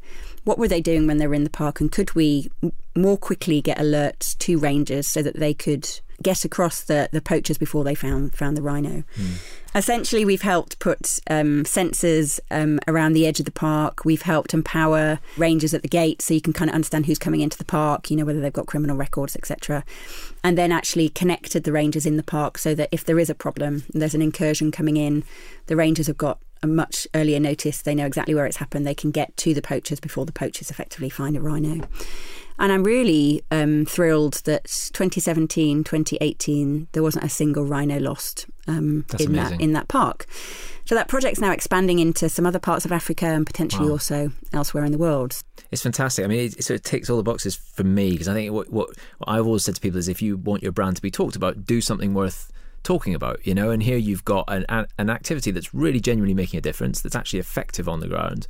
what 0.44 0.58
were 0.58 0.68
they 0.68 0.82
doing 0.82 1.08
when 1.08 1.18
they 1.18 1.28
were 1.28 1.34
in 1.34 1.44
the 1.44 1.50
park, 1.50 1.80
and 1.80 1.92
could 1.92 2.16
we 2.16 2.50
more 2.96 3.18
quickly 3.18 3.62
get 3.62 3.78
alerts 3.78 4.38
to 4.40 4.58
rangers 4.58 5.08
so 5.08 5.22
that 5.22 5.38
they 5.38 5.54
could 5.54 6.00
get 6.24 6.44
across 6.44 6.82
the, 6.82 7.10
the 7.12 7.22
poachers 7.22 7.58
before 7.58 7.84
they 7.84 7.96
found 7.96 8.36
found 8.36 8.58
the 8.58 8.62
rhino. 8.62 9.04
Mm. 9.16 9.38
Essentially, 9.76 10.26
we've 10.26 10.42
helped 10.42 10.80
put 10.80 11.20
um, 11.30 11.64
sensors 11.64 12.40
um, 12.50 12.80
around 12.88 13.14
the 13.14 13.28
edge 13.28 13.40
of 13.40 13.46
the 13.46 13.52
park. 13.52 14.06
We've 14.06 14.24
helped 14.24 14.54
empower 14.54 15.20
rangers 15.38 15.74
at 15.74 15.84
the 15.84 15.88
gate 15.88 16.22
so 16.22 16.34
you 16.34 16.42
can 16.42 16.54
kind 16.54 16.70
of 16.70 16.76
understand 16.76 17.06
who's 17.06 17.20
coming 17.20 17.42
into 17.42 17.58
the 17.58 17.66
park, 17.66 18.10
you 18.10 18.18
know, 18.18 18.26
whether 18.26 18.42
they've 18.42 18.52
got 18.52 18.66
criminal 18.66 18.98
records, 18.98 19.36
etc. 19.36 19.84
And 20.44 20.58
then 20.58 20.72
actually 20.72 21.10
connected 21.10 21.64
the 21.64 21.72
rangers 21.72 22.06
in 22.06 22.18
the 22.18 22.24
park 22.24 22.58
so 22.58 22.74
that 22.74 22.90
if 22.92 23.06
there 23.06 23.20
is 23.20 23.30
a 23.30 23.36
problem, 23.36 23.84
there's 23.94 24.16
an 24.16 24.22
incursion 24.22 24.72
coming 24.72 24.98
in, 24.98 25.24
the 25.68 25.76
rangers 25.76 26.08
have 26.08 26.18
got 26.18 26.40
a 26.64 26.68
much 26.68 27.08
earlier 27.14 27.40
notice. 27.40 27.82
They 27.82 27.96
know 27.96 28.06
exactly 28.06 28.34
where 28.34 28.46
it's 28.46 28.58
happened. 28.58 28.88
They 28.88 28.96
can 28.96 29.12
get 29.12 29.36
to 29.38 29.54
the 29.54 29.62
poachers 29.62 30.00
before 30.00 30.26
the 30.26 30.32
poachers 30.32 30.72
effectively 30.72 31.10
find 31.10 31.38
a 31.38 31.42
rhino. 31.42 31.88
And 32.60 32.72
I'm 32.72 32.84
really 32.84 33.44
um, 33.52 33.86
thrilled 33.86 34.42
that 34.46 34.66
2017, 34.66 35.84
2018, 35.84 36.88
there 36.92 37.04
wasn't 37.04 37.26
a 37.26 37.30
single 37.30 37.66
rhino 37.66 38.00
lost 38.00 38.48
um, 38.68 39.06
in 39.20 39.34
that 39.34 39.62
in 39.62 39.74
that 39.74 39.88
park. 39.88 40.26
So 40.86 40.96
that 40.96 41.10
project's 41.10 41.42
now 41.42 41.52
expanding 41.52 42.00
into 42.00 42.30
some 42.30 42.46
other 42.46 42.60
parts 42.60 42.86
of 42.86 42.94
Africa 42.94 43.26
and 43.26 43.46
potentially 43.46 43.88
wow. 43.88 43.94
also 43.94 44.32
elsewhere 44.54 44.86
in 44.86 44.94
the 44.94 44.98
world. 44.98 45.44
It's 45.70 45.82
fantastic. 45.82 46.24
I 46.24 46.30
mean, 46.30 46.40
it, 46.40 46.58
it 46.58 46.64
sort 46.64 46.80
of 46.80 46.84
ticks 46.84 47.10
all 47.10 47.18
the 47.18 47.24
boxes 47.24 47.56
for 47.56 47.84
me 47.84 48.12
because 48.12 48.30
I 48.30 48.34
think 48.34 48.54
what, 48.54 48.72
what, 48.72 48.90
what 49.18 49.30
I've 49.30 49.46
always 49.46 49.66
said 49.66 49.76
to 49.76 49.82
people 49.82 50.00
is 50.00 50.08
if 50.08 50.22
you 50.22 50.38
want 50.38 50.64
your 50.64 50.72
brand 50.72 50.96
to 50.96 51.02
be 51.02 51.12
talked 51.12 51.36
about, 51.36 51.66
do 51.66 51.82
something 51.82 52.14
worth 52.14 52.54
talking 52.84 53.14
about, 53.14 53.46
you 53.46 53.54
know. 53.54 53.70
And 53.70 53.84
here 53.84 53.98
you've 53.98 54.24
got 54.24 54.46
an, 54.48 54.66
an 54.98 55.10
activity 55.10 55.52
that's 55.52 55.74
really 55.74 56.00
genuinely 56.00 56.34
making 56.34 56.58
a 56.58 56.62
difference, 56.62 57.02
that's 57.02 57.16
actually 57.16 57.40
effective 57.40 57.90
on 57.90 58.00
the 58.00 58.08
ground, 58.08 58.48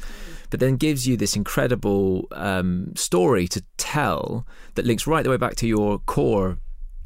but 0.49 0.59
then 0.59 0.77
gives 0.77 1.07
you 1.07 1.17
this 1.17 1.35
incredible 1.35 2.27
um, 2.31 2.93
story 2.95 3.47
to 3.49 3.63
tell 3.77 4.45
that 4.75 4.85
links 4.85 5.07
right 5.07 5.23
the 5.23 5.29
way 5.29 5.37
back 5.37 5.55
to 5.55 5.67
your 5.67 5.99
core 5.99 6.57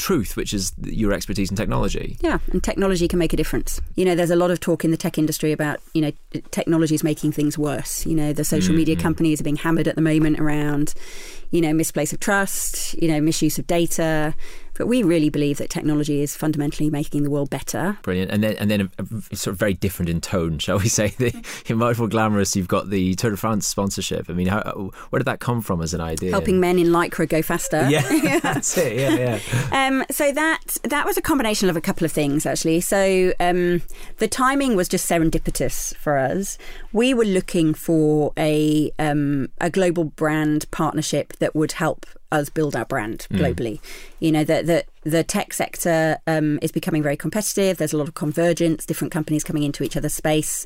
truth, 0.01 0.35
which 0.35 0.51
is 0.51 0.73
your 0.83 1.13
expertise 1.13 1.51
in 1.51 1.55
technology. 1.55 2.17
Yeah, 2.21 2.39
and 2.51 2.63
technology 2.63 3.07
can 3.07 3.19
make 3.19 3.33
a 3.33 3.37
difference. 3.37 3.79
You 3.95 4.03
know, 4.03 4.15
there's 4.15 4.31
a 4.31 4.35
lot 4.35 4.49
of 4.49 4.59
talk 4.59 4.83
in 4.83 4.89
the 4.89 4.97
tech 4.97 5.19
industry 5.19 5.51
about, 5.51 5.79
you 5.93 6.01
know, 6.01 6.11
technology 6.49 6.95
is 6.95 7.03
making 7.03 7.33
things 7.33 7.55
worse. 7.55 8.03
You 8.05 8.15
know, 8.15 8.33
the 8.33 8.43
social 8.43 8.69
mm-hmm. 8.69 8.77
media 8.77 8.95
companies 8.95 9.39
are 9.39 9.43
being 9.43 9.57
hammered 9.57 9.87
at 9.87 9.95
the 9.95 10.01
moment 10.01 10.39
around, 10.39 10.95
you 11.51 11.61
know, 11.61 11.71
misplace 11.71 12.13
of 12.13 12.19
trust, 12.19 12.95
you 12.95 13.07
know, 13.07 13.21
misuse 13.21 13.59
of 13.59 13.67
data, 13.67 14.33
but 14.81 14.87
we 14.87 15.03
really 15.03 15.29
believe 15.29 15.59
that 15.59 15.69
technology 15.69 16.21
is 16.21 16.35
fundamentally 16.35 16.89
making 16.89 17.21
the 17.21 17.29
world 17.29 17.51
better. 17.51 17.99
Brilliant. 18.01 18.31
And 18.31 18.43
then, 18.43 18.55
and 18.55 18.71
then 18.71 18.89
a, 18.97 19.05
a 19.31 19.35
sort 19.35 19.53
of 19.53 19.59
very 19.59 19.75
different 19.75 20.09
in 20.09 20.19
tone, 20.19 20.57
shall 20.57 20.79
we 20.79 20.87
say? 20.89 21.09
The, 21.09 21.45
in 21.67 21.77
Much 21.77 21.99
More 21.99 22.07
Glamorous, 22.07 22.55
you've 22.55 22.67
got 22.67 22.89
the 22.89 23.13
Tour 23.13 23.29
de 23.29 23.37
France 23.37 23.67
sponsorship. 23.67 24.27
I 24.27 24.33
mean, 24.33 24.47
how, 24.47 24.89
where 25.11 25.19
did 25.19 25.25
that 25.25 25.39
come 25.39 25.61
from 25.61 25.83
as 25.83 25.93
an 25.93 26.01
idea? 26.01 26.31
Helping 26.31 26.59
men 26.59 26.79
in 26.79 26.87
lycra 26.87 27.29
go 27.29 27.43
faster. 27.43 27.87
Yeah, 27.91 28.39
that's 28.39 28.75
it. 28.75 28.97
Yeah, 28.97 29.39
yeah. 29.71 29.87
Um, 29.87 30.03
so 30.09 30.31
that 30.31 30.77
that 30.85 31.05
was 31.05 31.15
a 31.15 31.21
combination 31.21 31.69
of 31.69 31.77
a 31.77 31.81
couple 31.81 32.03
of 32.03 32.11
things, 32.11 32.47
actually. 32.47 32.81
So 32.81 33.33
um, 33.39 33.83
the 34.17 34.27
timing 34.27 34.75
was 34.75 34.87
just 34.87 35.07
serendipitous 35.07 35.95
for 35.97 36.17
us. 36.17 36.57
We 36.91 37.13
were 37.13 37.25
looking 37.25 37.75
for 37.75 38.33
a 38.35 38.91
um, 38.97 39.49
a 39.59 39.69
global 39.69 40.05
brand 40.05 40.65
partnership 40.71 41.33
that 41.37 41.55
would 41.55 41.73
help 41.73 42.07
us 42.31 42.49
build 42.49 42.75
our 42.75 42.85
brand 42.85 43.27
mm. 43.29 43.39
globally. 43.39 43.79
Mm. 43.79 43.81
You 44.19 44.31
know, 44.31 44.43
that 44.43 44.65
the, 44.65 44.85
the 45.03 45.23
tech 45.23 45.53
sector 45.53 46.17
um, 46.27 46.59
is 46.61 46.71
becoming 46.71 47.03
very 47.03 47.17
competitive. 47.17 47.77
There's 47.77 47.93
a 47.93 47.97
lot 47.97 48.07
of 48.07 48.13
convergence, 48.13 48.85
different 48.85 49.11
companies 49.11 49.43
coming 49.43 49.63
into 49.63 49.83
each 49.83 49.97
other's 49.97 50.13
space. 50.13 50.65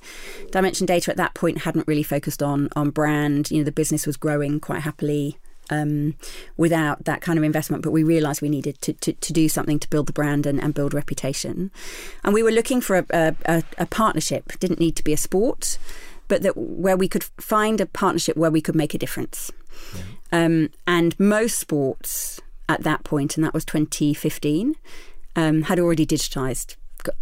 Dimension 0.52 0.86
Data 0.86 1.12
at 1.12 1.18
that 1.18 1.34
point 1.34 1.60
hadn't 1.60 1.88
really 1.88 2.04
focused 2.04 2.44
on 2.44 2.70
on 2.76 2.90
brand. 2.90 3.52
You 3.52 3.60
know, 3.60 3.64
the 3.64 3.72
business 3.72 4.06
was 4.06 4.18
growing 4.18 4.60
quite 4.60 4.82
happily. 4.82 5.38
Um, 5.72 6.14
without 6.58 7.06
that 7.06 7.22
kind 7.22 7.40
of 7.40 7.44
investment, 7.44 7.82
but 7.82 7.90
we 7.90 8.04
realised 8.04 8.40
we 8.40 8.50
needed 8.50 8.80
to, 8.82 8.94
to, 8.94 9.14
to, 9.14 9.34
do 9.34 9.50
something 9.50 9.80
to 9.80 9.90
build 9.90 10.06
the 10.06 10.14
brand 10.14 10.46
and, 10.46 10.62
and 10.62 10.76
build 10.76 10.94
reputation. 10.94 11.72
And 12.24 12.36
we 12.36 12.44
were 12.44 12.52
looking 12.52 12.82
for 12.82 12.98
a, 13.10 13.36
a, 13.48 13.64
a 13.80 13.88
partnership. 13.88 14.54
It 14.54 14.60
didn't 14.60 14.80
need 14.80 14.96
to 14.98 15.04
be 15.04 15.12
a 15.12 15.18
sport, 15.18 15.80
but 16.28 16.44
that 16.44 16.56
where 16.56 16.96
we 16.96 17.08
could 17.08 17.24
find 17.24 17.82
a 17.82 17.88
partnership 17.88 18.38
where 18.38 18.52
we 18.52 18.62
could 18.62 18.76
make 18.76 18.94
a 18.94 19.00
difference. 19.00 19.52
Yeah. 19.96 20.04
Um, 20.32 20.70
and 20.88 21.18
most 21.20 21.60
sports 21.60 22.42
at 22.68 22.84
that 22.84 23.04
point, 23.04 23.38
and 23.38 23.44
that 23.46 23.54
was 23.54 23.66
2015, 23.66 24.76
um, 25.36 25.64
had 25.64 25.80
already 25.80 26.06
digitised. 26.06 26.76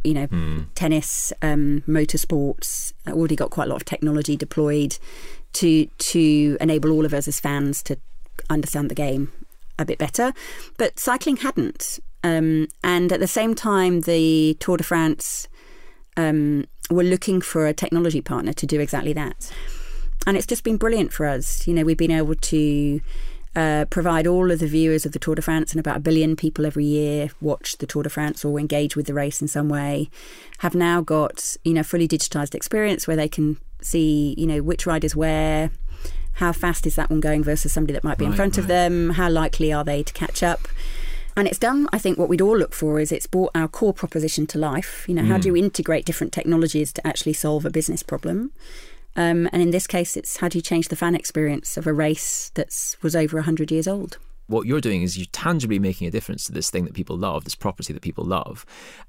You 0.04 0.14
know, 0.14 0.28
mm. 0.28 0.68
tennis, 0.76 1.34
um, 1.42 1.84
motorsports, 1.86 2.94
uh, 3.06 3.12
already 3.12 3.36
got 3.36 3.50
quite 3.50 3.68
a 3.68 3.70
lot 3.70 3.76
of 3.76 3.86
technology 3.86 4.38
deployed 4.38 4.98
to 5.54 5.86
to 5.86 6.58
enable 6.62 6.92
all 6.92 7.06
of 7.06 7.14
us 7.14 7.28
as 7.28 7.42
fans 7.42 7.84
to 7.84 7.98
understand 8.50 8.90
the 8.90 8.96
game 8.96 9.34
a 9.78 9.84
bit 9.84 9.98
better. 9.98 10.34
But 10.78 11.00
cycling 11.00 11.38
hadn't. 11.38 12.00
Um, 12.24 12.70
and 12.82 13.12
at 13.12 13.20
the 13.20 13.28
same 13.28 13.56
time, 13.56 14.02
the 14.02 14.56
Tour 14.62 14.78
de 14.78 14.84
France 14.84 15.50
um, 16.16 16.66
were 16.90 17.04
looking 17.04 17.42
for 17.42 17.68
a 17.68 17.74
technology 17.74 18.22
partner 18.22 18.54
to 18.54 18.66
do 18.66 18.80
exactly 18.80 19.12
that 19.14 19.52
and 20.26 20.38
it's 20.38 20.48
just 20.48 20.64
been 20.64 20.78
brilliant 20.78 21.14
for 21.14 21.26
us. 21.26 21.68
You 21.68 21.74
know, 21.74 21.84
we've 21.84 21.98
been 21.98 22.12
able 22.12 22.36
to 22.36 23.02
uh, 23.56 23.86
provide 23.90 24.26
all 24.26 24.52
of 24.52 24.60
the 24.60 24.68
viewers 24.68 25.06
of 25.06 25.12
the 25.12 25.20
Tour 25.20 25.36
de 25.36 25.42
France, 25.42 25.72
and 25.72 25.80
about 25.80 25.98
a 25.98 26.00
billion 26.00 26.36
people 26.36 26.66
every 26.66 26.86
year 26.86 27.30
watch 27.42 27.78
the 27.78 27.86
Tour 27.86 28.04
de 28.04 28.10
France 28.10 28.44
or 28.44 28.60
engage 28.60 28.96
with 28.96 29.06
the 29.06 29.14
race 29.14 29.42
in 29.42 29.48
some 29.48 29.70
way, 29.70 30.10
have 30.60 30.76
now 30.76 31.02
got 31.02 31.56
you 31.64 31.74
know 31.74 31.84
fully 31.84 32.08
digitized 32.08 32.56
experience 32.56 33.08
where 33.08 33.18
they 33.18 33.30
can 33.30 33.58
see 33.82 34.34
you 34.38 34.48
know 34.48 34.62
which 34.62 34.86
riders 34.86 35.16
where, 35.16 35.70
how 36.34 36.52
fast 36.52 36.88
is 36.88 36.96
that 36.96 37.10
one 37.10 37.20
going 37.20 37.44
versus 37.44 37.72
somebody 37.72 37.94
that 37.94 38.04
might 38.04 38.18
be 38.18 38.26
right, 38.26 38.32
in 38.32 38.36
front 38.36 38.54
right. 38.54 38.64
of 38.64 38.68
them, 38.68 39.12
how 39.12 39.30
likely 39.30 39.72
are 39.72 39.84
they 39.84 40.04
to 40.04 40.14
catch 40.14 40.42
up. 40.42 40.68
And 41.36 41.48
it's 41.48 41.58
done, 41.58 41.88
I 41.92 41.98
think, 41.98 42.20
what 42.20 42.30
we'd 42.30 42.42
all 42.42 42.58
look 42.58 42.74
for 42.74 43.00
is 43.00 43.12
it's 43.12 43.26
brought 43.26 43.52
our 43.56 43.68
core 43.68 43.94
proposition 43.94 44.46
to 44.48 44.60
life. 44.60 45.06
You 45.08 45.16
know, 45.16 45.24
mm. 45.24 45.28
how 45.28 45.40
do 45.40 45.48
you 45.48 45.56
integrate 45.56 46.06
different 46.06 46.32
technologies 46.32 46.94
to 46.94 47.08
actually 47.08 47.34
solve 47.34 47.66
a 47.66 47.72
business 47.72 48.04
problem? 48.04 48.52
Um, 49.16 49.48
and 49.52 49.62
in 49.62 49.72
this 49.72 49.88
case, 49.88 50.18
it's 50.18 50.38
how 50.38 50.48
do 50.48 50.58
you 50.58 50.62
change 50.62 50.88
the 50.88 50.96
fan 50.96 51.16
experience 51.16 51.78
of 51.78 51.86
a 51.86 51.94
race 51.94 52.52
that 52.56 52.98
was 53.02 53.16
over 53.16 53.38
100 53.38 53.72
years 53.72 53.88
old? 53.88 54.18
What 54.48 54.66
you're 54.66 54.82
doing 54.82 55.04
is 55.04 55.18
you're 55.18 55.26
tangibly 55.32 55.80
making 55.80 56.08
a 56.08 56.12
difference 56.12 56.46
to 56.46 56.52
this 56.52 56.70
thing 56.70 56.86
that 56.86 56.94
people 56.94 57.18
love, 57.18 57.44
this 57.44 57.56
property 57.56 57.94
that 57.94 58.02
people 58.02 58.26
love, 58.26 58.66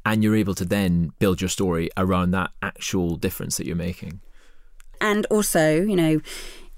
and 0.06 0.22
you're 0.22 0.36
able 0.36 0.54
to 0.54 0.64
then 0.64 1.12
build 1.18 1.40
your 1.40 1.48
story 1.48 1.90
around 1.96 2.30
that 2.32 2.50
actual 2.62 3.16
difference 3.16 3.56
that 3.56 3.66
you're 3.66 3.76
making. 3.76 4.20
And 5.00 5.26
also, 5.26 5.80
you 5.82 5.96
know, 5.96 6.20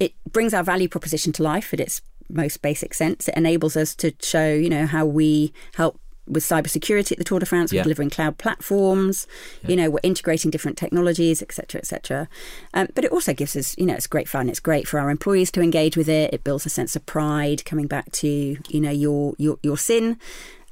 it 0.00 0.14
brings 0.30 0.54
our 0.54 0.62
value 0.62 0.88
proposition 0.88 1.32
to 1.34 1.42
life 1.42 1.72
at 1.72 1.80
its 1.80 2.00
most 2.28 2.62
basic 2.62 2.94
sense. 2.94 3.28
It 3.28 3.36
enables 3.36 3.76
us 3.76 3.94
to 3.96 4.12
show, 4.22 4.52
you 4.52 4.70
know, 4.70 4.86
how 4.86 5.04
we 5.04 5.52
help 5.74 6.00
with 6.26 6.44
cybersecurity 6.44 7.12
at 7.12 7.18
the 7.18 7.24
Tour 7.24 7.38
de 7.38 7.46
France, 7.46 7.72
we're 7.72 7.82
delivering 7.82 8.10
cloud 8.10 8.38
platforms, 8.38 9.26
yeah. 9.62 9.70
you 9.70 9.76
know, 9.76 9.90
we're 9.90 10.00
integrating 10.02 10.50
different 10.50 10.76
technologies, 10.76 11.42
etc., 11.42 11.80
etc. 11.80 12.28
Um, 12.74 12.88
but 12.94 13.04
it 13.04 13.12
also 13.12 13.32
gives 13.32 13.56
us, 13.56 13.76
you 13.78 13.86
know, 13.86 13.94
it's 13.94 14.06
great 14.06 14.28
fun. 14.28 14.48
It's 14.48 14.60
great 14.60 14.88
for 14.88 14.98
our 14.98 15.10
employees 15.10 15.50
to 15.52 15.60
engage 15.60 15.96
with 15.96 16.08
it. 16.08 16.32
It 16.32 16.44
builds 16.44 16.66
a 16.66 16.70
sense 16.70 16.96
of 16.96 17.04
pride, 17.06 17.64
coming 17.64 17.86
back 17.86 18.10
to, 18.12 18.28
you 18.28 18.80
know, 18.80 18.90
your 18.90 19.34
your 19.38 19.58
your 19.62 19.78
sin, 19.78 20.18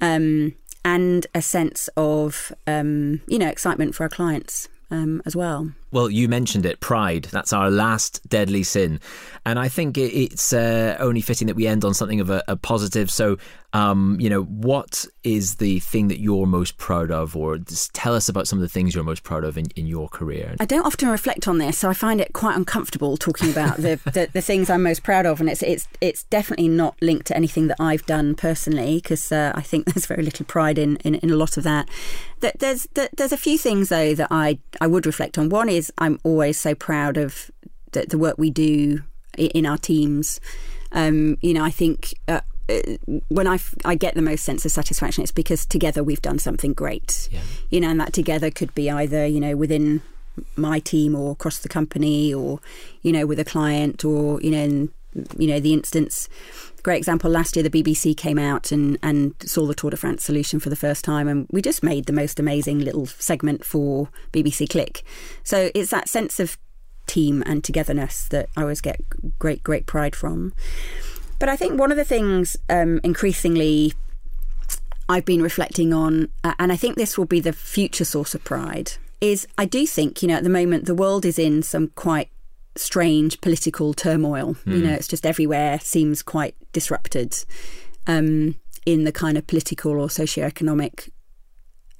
um, 0.01 0.55
and 0.85 1.27
a 1.35 1.43
sense 1.43 1.89
of, 1.97 2.53
um, 2.67 3.23
you 3.27 3.39
know, 3.39 3.49
excitement 3.49 3.95
for 3.95 4.03
our 4.03 4.09
clients 4.09 4.69
um, 4.91 5.23
as 5.25 5.35
well. 5.35 5.73
Well, 5.95 6.11
you 6.11 6.29
mentioned 6.29 6.67
it, 6.67 6.81
pride. 6.81 7.29
That's 7.31 7.53
our 7.53 7.71
last 7.71 8.29
deadly 8.29 8.65
sin. 8.65 8.99
And 9.47 9.61
I 9.61 9.69
think 9.69 9.97
it's 9.97 10.53
uh, 10.53 10.97
only 10.99 11.21
fitting 11.21 11.47
that 11.47 11.55
we 11.55 11.69
end 11.69 11.85
on 11.85 11.95
something 11.95 12.19
of 12.19 12.31
a, 12.31 12.43
a 12.49 12.57
positive. 12.57 13.13
So, 13.13 13.39
um, 13.75 14.17
you 14.19 14.29
know, 14.31 14.43
what 14.43 15.05
is 15.23 15.57
the 15.57 15.81
thing 15.81 16.09
that 16.09 16.19
you're 16.19 16.47
most 16.47 16.79
proud 16.79 17.11
of, 17.11 17.37
or 17.37 17.59
tell 17.93 18.15
us 18.15 18.29
about 18.29 18.49
some 18.49 18.59
of 18.59 18.63
the 18.63 18.69
things 18.69 18.95
you're 18.95 19.05
most 19.05 19.23
proud 19.23 19.45
of 19.45 19.59
in, 19.59 19.67
in 19.77 19.87
your 19.87 20.09
career? 20.09 20.57
I 20.61 20.65
don't 20.65 20.87
often 20.87 21.09
reflect 21.09 21.47
on 21.47 21.59
this, 21.59 21.79
so 21.79 21.91
I 21.91 21.95
find 21.95 22.21
it 22.21 22.33
quite 22.33 22.57
uncomfortable 22.57 23.17
talking 23.17 23.51
about 23.51 23.77
the, 23.77 24.01
the, 24.05 24.29
the, 24.33 24.41
things 24.41 24.71
I'm 24.71 24.83
most 24.83 25.03
proud 25.03 25.27
of. 25.27 25.41
And 25.41 25.51
it's, 25.51 25.63
it's, 25.63 25.87
it's 26.01 26.23
definitely 26.25 26.69
not 26.69 26.97
linked 27.03 27.27
to 27.27 27.37
anything 27.37 27.67
that 27.67 27.77
I've 27.79 28.07
done 28.07 28.35
personally, 28.35 28.97
because 28.97 29.31
uh, 29.31 29.53
I 29.55 29.63
think 29.63 29.87
there's 29.93 30.07
very 30.07 30.23
little 30.23 30.47
pride 30.47 30.79
in, 30.79 30.97
in, 30.99 31.17
in 31.17 31.31
a 31.31 31.37
lot 31.37 31.57
of 31.57 31.65
that. 31.65 31.89
There's, 32.59 32.87
there's 32.93 33.33
a 33.33 33.39
few 33.39 33.59
things, 33.59 33.89
though, 33.89 34.15
that 34.15 34.29
I, 34.31 34.59
I 34.81 34.87
would 34.87 35.07
reflect 35.07 35.39
on. 35.39 35.49
One 35.49 35.69
is 35.69 35.84
is 35.85 35.93
I'm 35.99 36.19
always 36.25 36.59
so 36.59 36.75
proud 36.75 37.17
of 37.17 37.51
the, 37.93 38.07
the 38.07 38.19
work 38.19 38.37
we 38.39 38.51
do 38.51 39.03
in 39.37 39.67
our 39.67 39.79
teams. 39.79 40.41
Um, 40.93 41.39
you 41.41 41.55
know, 41.55 41.65
I 41.65 41.71
think 41.71 42.15
uh, 42.29 42.41
uh, 42.69 42.81
when 43.29 43.47
I, 43.47 43.59
I 43.85 43.95
get 43.95 44.15
the 44.15 44.23
most 44.23 44.45
sense 44.45 44.65
of 44.65 44.73
satisfaction, 44.73 45.23
it's 45.23 45.33
because 45.33 45.67
together 45.67 46.03
we've 46.03 46.23
done 46.23 46.39
something 46.39 46.73
great. 46.73 47.29
Yeah. 47.31 47.41
You 47.71 47.81
know, 47.81 47.91
and 47.91 48.01
that 48.01 48.13
together 48.13 48.51
could 48.51 48.75
be 48.75 48.91
either 48.91 49.27
you 49.27 49.41
know 49.41 49.57
within 49.57 50.03
my 50.57 50.81
team 50.81 51.15
or 51.15 51.33
across 51.33 51.59
the 51.59 51.69
company, 51.69 52.33
or 52.33 52.61
you 53.03 53.13
know 53.13 53.27
with 53.27 53.39
a 53.39 53.45
client, 53.45 54.05
or 54.05 54.41
you 54.41 54.51
know 54.51 54.63
in 54.63 54.91
you 55.39 55.47
know 55.47 55.61
the 55.61 55.73
instance 55.73 56.29
great 56.83 56.99
example 56.99 57.31
last 57.31 57.57
year 57.57 57.63
the 57.63 57.83
bbc 57.83 58.17
came 58.17 58.39
out 58.39 58.71
and, 58.71 58.99
and 59.03 59.35
saw 59.45 59.67
the 59.67 59.75
tour 59.75 59.91
de 59.91 59.97
france 59.97 60.23
solution 60.25 60.61
for 60.61 60.71
the 60.71 60.77
first 60.77 61.05
time 61.05 61.29
and 61.29 61.47
we 61.51 61.63
just 61.63 61.83
made 61.83 62.07
the 62.07 62.13
most 62.13 62.39
amazing 62.39 62.79
little 62.79 63.07
segment 63.07 63.65
for 63.65 64.09
bbc 64.33 64.69
click. 64.69 65.03
So 65.43 65.71
it's 65.75 65.91
that 65.91 66.09
sense 66.09 66.39
of 66.41 66.59
team 67.07 67.43
and 67.47 67.63
togetherness 67.63 68.29
that 68.29 68.49
i 68.57 68.63
always 68.63 68.81
get 68.81 69.01
great 69.39 69.63
great 69.63 69.87
pride 69.87 70.17
from. 70.17 70.53
But 71.39 71.49
i 71.49 71.57
think 71.57 71.79
one 71.79 71.91
of 71.91 71.97
the 71.97 72.05
things 72.05 72.57
um, 72.69 73.01
increasingly 73.03 73.93
i've 75.09 75.25
been 75.25 75.43
reflecting 75.43 75.93
on 75.93 76.29
uh, 76.43 76.55
and 76.59 76.73
i 76.73 76.77
think 76.77 76.97
this 76.97 77.19
will 77.19 77.27
be 77.27 77.41
the 77.41 77.53
future 77.53 78.05
source 78.05 78.35
of 78.35 78.43
pride 78.43 78.93
is 79.21 79.47
i 79.59 79.65
do 79.65 79.87
think 79.87 80.23
you 80.23 80.29
know 80.29 80.37
at 80.37 80.45
the 80.45 80.51
moment 80.51 80.87
the 80.87 80.95
world 80.95 81.25
is 81.25 81.39
in 81.39 81.63
some 81.63 81.89
quite 81.89 82.31
strange 82.77 83.41
political 83.41 83.95
turmoil. 83.95 84.55
Mm. 84.55 84.67
You 84.67 84.79
hmm. 84.79 84.87
know, 84.87 84.93
it's 84.95 85.09
just 85.09 85.27
everywhere 85.27 85.79
seems 85.81 86.23
quite 86.23 86.55
disrupted 86.73 87.37
um, 88.07 88.57
in 88.87 89.05
the 89.05 89.13
kind 89.13 89.39
of 89.39 89.47
political 89.47 89.93
or 89.93 90.09
socioeconomic 90.09 91.11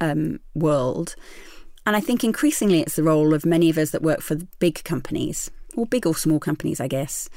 um, 0.01 0.39
world. 0.53 1.15
And 1.85 1.95
I 1.95 1.99
think 1.99 2.23
increasingly 2.23 2.81
it's 2.81 2.95
the 2.95 3.03
role 3.03 3.33
of 3.33 3.45
many 3.45 3.69
of 3.69 3.77
us 3.77 3.91
that 3.91 4.01
work 4.01 4.21
for 4.21 4.37
big 4.59 4.83
companies, 4.83 5.51
or 5.75 5.85
big 5.85 6.07
or 6.07 6.15
small 6.15 6.39
companies, 6.39 6.79
I 6.79 6.87
guess, 6.87 7.29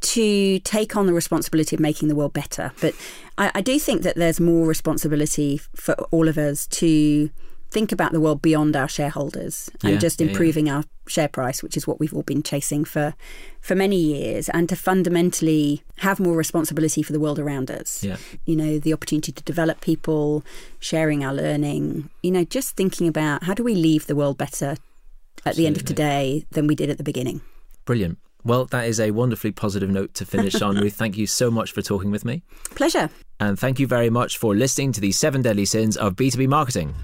to 0.00 0.58
take 0.60 0.96
on 0.96 1.06
the 1.06 1.12
responsibility 1.12 1.76
of 1.76 1.80
making 1.80 2.08
the 2.08 2.16
world 2.16 2.32
better. 2.32 2.72
But 2.80 2.94
I, 3.38 3.52
I 3.54 3.60
do 3.60 3.78
think 3.78 4.02
that 4.02 4.16
there's 4.16 4.40
more 4.40 4.66
responsibility 4.66 5.60
for 5.74 5.94
all 6.10 6.28
of 6.28 6.36
us 6.36 6.66
to 6.68 7.30
think 7.74 7.90
about 7.90 8.12
the 8.12 8.20
world 8.20 8.40
beyond 8.40 8.76
our 8.76 8.88
shareholders 8.88 9.68
and 9.82 9.94
yeah, 9.94 9.98
just 9.98 10.20
improving 10.20 10.68
yeah. 10.68 10.76
our 10.76 10.84
share 11.08 11.28
price, 11.28 11.60
which 11.62 11.76
is 11.76 11.86
what 11.86 11.98
we've 11.98 12.14
all 12.14 12.22
been 12.22 12.42
chasing 12.42 12.84
for 12.84 13.14
for 13.60 13.74
many 13.74 13.96
years, 13.96 14.48
and 14.50 14.68
to 14.68 14.76
fundamentally 14.76 15.82
have 15.98 16.20
more 16.20 16.36
responsibility 16.36 17.02
for 17.02 17.12
the 17.12 17.20
world 17.20 17.38
around 17.38 17.70
us. 17.70 18.04
Yeah. 18.04 18.16
You 18.46 18.56
know, 18.56 18.78
the 18.78 18.92
opportunity 18.92 19.32
to 19.32 19.42
develop 19.42 19.80
people, 19.80 20.44
sharing 20.78 21.24
our 21.24 21.34
learning, 21.34 22.08
you 22.22 22.30
know, 22.30 22.44
just 22.44 22.76
thinking 22.76 23.08
about 23.08 23.42
how 23.42 23.54
do 23.54 23.64
we 23.64 23.74
leave 23.74 24.06
the 24.06 24.16
world 24.16 24.38
better 24.38 24.70
at 24.70 24.78
Absolutely. 25.44 25.62
the 25.62 25.66
end 25.66 25.76
of 25.76 25.84
today 25.84 26.46
than 26.52 26.68
we 26.68 26.76
did 26.76 26.88
at 26.90 26.96
the 26.96 27.04
beginning. 27.04 27.40
Brilliant. 27.84 28.18
Well, 28.44 28.66
that 28.66 28.86
is 28.86 29.00
a 29.00 29.10
wonderfully 29.10 29.52
positive 29.52 29.90
note 29.90 30.14
to 30.14 30.26
finish 30.26 30.62
on. 30.62 30.76
Ruth, 30.80 30.94
thank 30.94 31.16
you 31.16 31.26
so 31.26 31.50
much 31.50 31.72
for 31.72 31.82
talking 31.82 32.12
with 32.12 32.24
me. 32.24 32.42
Pleasure. 32.76 33.10
And 33.40 33.58
thank 33.58 33.80
you 33.80 33.86
very 33.86 34.10
much 34.10 34.38
for 34.38 34.54
listening 34.54 34.92
to 34.92 35.00
the 35.00 35.10
seven 35.10 35.42
deadly 35.42 35.64
sins 35.64 35.96
of 35.96 36.14
B2B 36.14 36.46
marketing. 36.46 36.94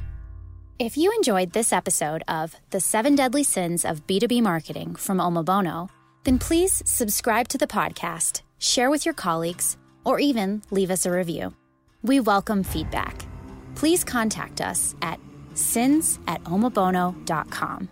If 0.81 0.97
you 0.97 1.13
enjoyed 1.13 1.53
this 1.53 1.75
episode 1.75 2.23
of 2.27 2.57
The 2.71 2.81
Seven 2.81 3.15
Deadly 3.15 3.45
Sins 3.45 3.85
of 3.85 4.07
B2B 4.07 4.41
Marketing 4.41 4.95
from 4.95 5.19
Omobono, 5.19 5.91
then 6.25 6.39
please 6.39 6.83
subscribe 6.87 7.49
to 7.49 7.59
the 7.59 7.67
podcast, 7.67 8.41
share 8.59 8.89
with 8.89 9.05
your 9.05 9.13
colleagues, 9.13 9.77
or 10.07 10.21
even 10.21 10.63
leave 10.71 10.91
us 10.91 11.05
a 11.05 11.11
review. 11.11 11.55
We 12.01 12.21
welcome 12.21 12.63
feedback. 12.63 13.27
Please 13.75 14.05
contact 14.05 14.63
us 14.63 14.95
at 15.03 15.21
sins 15.53 16.19
at 16.27 16.43
omobono.com. 16.45 17.91